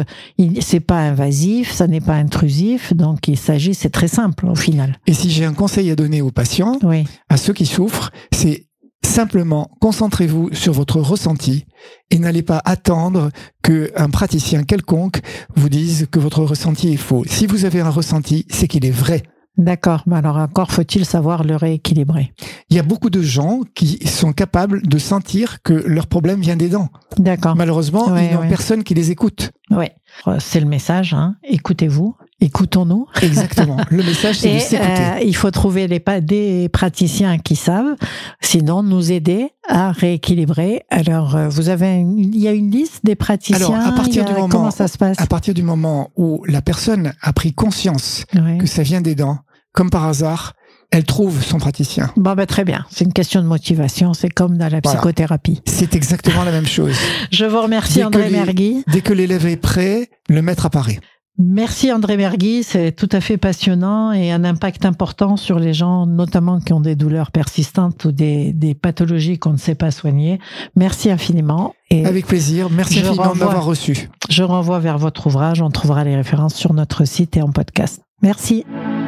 c'est 0.61 0.81
pas 0.81 1.01
invasif, 1.01 1.73
ça 1.73 1.87
n'est 1.87 2.01
pas 2.01 2.15
intrusif, 2.15 2.95
donc 2.95 3.29
il 3.29 3.39
s'agit, 3.39 3.75
c'est 3.75 3.91
très 3.91 4.09
simple 4.09 4.47
au 4.47 4.55
final. 4.55 4.99
Et 5.07 5.15
si 5.15 5.31
j'ai 5.31 5.45
un 5.45 5.55
conseil 5.55 5.91
à 5.91 5.97
donner 5.97 6.21
aux 6.21 6.31
patients, 6.31 6.79
Oui, 6.83 7.05
à 7.29 7.37
ceux 7.37 7.53
qui 7.53 7.67
souffrent, 7.67 8.11
c'est 8.33 8.67
simplement 9.05 9.71
concentrez-vous 9.81 10.51
sur 10.53 10.73
votre 10.73 11.01
ressenti 11.01 11.65
et 12.11 12.19
n'allez 12.19 12.43
pas 12.43 12.61
attendre 12.65 13.31
que 13.63 13.91
un 13.97 14.11
praticien 14.11 14.65
quelconque 14.65 15.21
vous 15.57 15.69
dise 15.69 16.07
que 16.11 16.19
votre 16.19 16.43
ressenti 16.43 16.93
est 16.93 16.97
faux. 16.97 17.25
Si 17.27 17.47
vous 17.47 17.65
avez 17.65 17.81
un 17.81 17.91
ressenti, 17.91 18.45
c'est 18.51 18.69
qu'il 18.69 18.85
est 18.85 18.91
vrai. 18.91 19.23
D'accord. 19.59 20.03
Mais 20.07 20.17
alors 20.17 20.37
encore 20.39 20.71
faut-il 20.71 21.05
savoir 21.05 21.45
le 21.45 21.57
rééquilibrer. 21.57 22.33
Il 22.71 22.77
y 22.77 22.81
a 22.81 22.83
beaucoup 22.83 23.11
de 23.11 23.21
gens 23.21 23.61
qui 23.75 23.99
sont 24.07 24.33
capables 24.33 24.83
de 24.87 24.99
sentir 24.99 25.63
que 25.63 25.75
leur 25.75 26.07
problème 26.07 26.41
vient 26.41 26.57
des 26.57 26.69
dents. 26.69 26.89
D'accord. 27.19 27.57
Malheureusement, 27.57 28.09
Ouais, 28.09 28.29
ils 28.31 28.35
n'ont 28.35 28.41
ouais. 28.41 28.49
personne 28.49 28.85
qui 28.85 28.95
les 28.95 29.11
écoute. 29.11 29.51
Ouais, 29.71 29.93
Euh, 30.27 30.37
c'est 30.41 30.61
le 30.61 30.67
message. 30.67 31.13
Hein. 31.13 31.37
Écoutez-vous, 31.45 32.17
écoutons-nous. 32.41 33.07
Exactement. 33.23 33.77
Le 33.91 34.03
message, 34.03 34.39
c'est 34.39 34.55
de 34.55 34.59
s'écouter. 34.59 34.91
euh, 34.93 35.21
il 35.23 35.37
faut 35.37 35.51
trouver 35.51 35.87
les, 35.87 36.03
des 36.23 36.69
praticiens 36.71 37.39
qui 37.39 37.57
savent, 37.57 37.95
sinon 38.41 38.83
nous 38.83 39.13
aider 39.13 39.51
à 39.69 39.93
rééquilibrer. 39.93 40.83
Alors, 40.91 41.37
euh, 41.37 41.49
vous 41.49 41.69
avez, 41.69 41.93
une- 41.97 42.19
il 42.19 42.39
y 42.39 42.49
a 42.49 42.53
une 42.53 42.71
liste 42.71 43.05
des 43.05 43.17
praticiens? 43.17 43.57
Alors, 43.75 43.87
à 43.89 43.93
partir 43.93 44.23
il 44.23 44.27
a- 44.27 44.29
du 44.31 44.33
moment- 44.33 44.49
comment 44.49 44.71
ça 44.71 44.89
se 44.89 44.97
passe? 44.97 45.21
À 45.21 45.27
partir 45.27 45.53
du 45.53 45.63
moment 45.63 46.11
où 46.17 46.43
la 46.47 46.63
personne 46.63 47.13
a 47.21 47.33
pris 47.35 47.53
conscience 47.53 48.25
que 48.59 48.67
ça 48.67 48.83
vient 48.83 49.01
des 49.03 49.15
dents, 49.15 49.39
comme 49.79 49.91
par 49.91 50.07
hasard, 50.07 50.55
elle 50.91 51.05
trouve 51.05 51.41
son 51.41 51.59
praticien. 51.59 52.11
Bon, 52.17 52.35
ben, 52.35 52.47
très 52.47 52.65
bien. 52.65 52.85
C'est 52.91 53.05
une 53.05 53.13
question 53.13 53.41
de 53.41 53.47
motivation. 53.47 54.13
C'est 54.13 54.29
comme 54.29 54.57
dans 54.59 54.65
la 54.69 54.81
Voilà. 54.83 54.99
psychothérapie. 54.99 55.61
C'est 55.67 55.95
exactement 55.95 56.43
la 56.43 56.51
même 56.51 56.67
chose. 56.67 56.97
Je 57.31 57.45
vous 57.45 57.63
remercie, 57.63 57.99
Dès 58.01 58.05
André 58.05 58.29
Mergui. 58.29 58.83
Dès 58.89 59.03
que 59.03 59.13
l'élève 59.13 59.47
est 59.47 59.57
prêt, 59.57 60.09
le 60.29 60.43
maître 60.43 60.67
apparaît. 60.67 60.99
Merci, 61.41 61.93
André 61.93 62.17
Mergui. 62.17 62.65
C'est 62.65 62.91
tout 62.91 63.09
à 63.13 63.21
fait 63.21 63.37
passionnant 63.37 64.11
et 64.11 64.33
un 64.33 64.43
impact 64.43 64.85
important 64.85 65.37
sur 65.37 65.61
les 65.61 65.75
gens, 65.75 66.07
notamment 66.07 66.59
qui 66.59 66.73
ont 66.73 66.81
des 66.81 66.97
douleurs 66.97 67.31
persistantes 67.31 68.05
ou 68.07 68.11
des, 68.11 68.53
des 68.53 68.75
pathologies 68.75 69.39
qu'on 69.39 69.53
ne 69.53 69.59
sait 69.59 69.77
pas 69.77 69.93
soigner. 69.93 70.41
Merci 70.75 71.09
infiniment. 71.09 71.73
Et 71.91 72.05
Avec 72.05 72.27
plaisir. 72.27 72.69
Merci 72.69 72.99
infiniment 72.99 73.33
de 73.35 73.39
m'avoir 73.39 73.65
reçu. 73.65 74.11
je 74.29 74.43
renvoie 74.43 74.81
vers 74.81 74.99
votre 74.99 75.29
ouvrage. 75.29 75.63
On 75.63 75.71
trouvera 75.71 76.03
les 76.03 76.17
références 76.17 76.57
sur 76.57 76.75
notre 76.75 77.05
site 77.05 77.37
et 77.37 77.43
en 77.43 77.53
podcast. 77.53 78.01
Merci. 78.23 78.65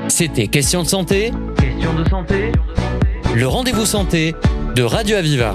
C'était 0.09 0.47
Question 0.47 0.83
de 0.83 0.89
santé. 0.89 1.33
Question 1.59 1.95
de 1.95 2.09
santé. 2.09 2.53
Le 3.35 3.47
rendez-vous 3.47 3.87
santé 3.87 4.35
de 4.77 4.83
Radio 4.83 5.17
Aviva. 5.17 5.55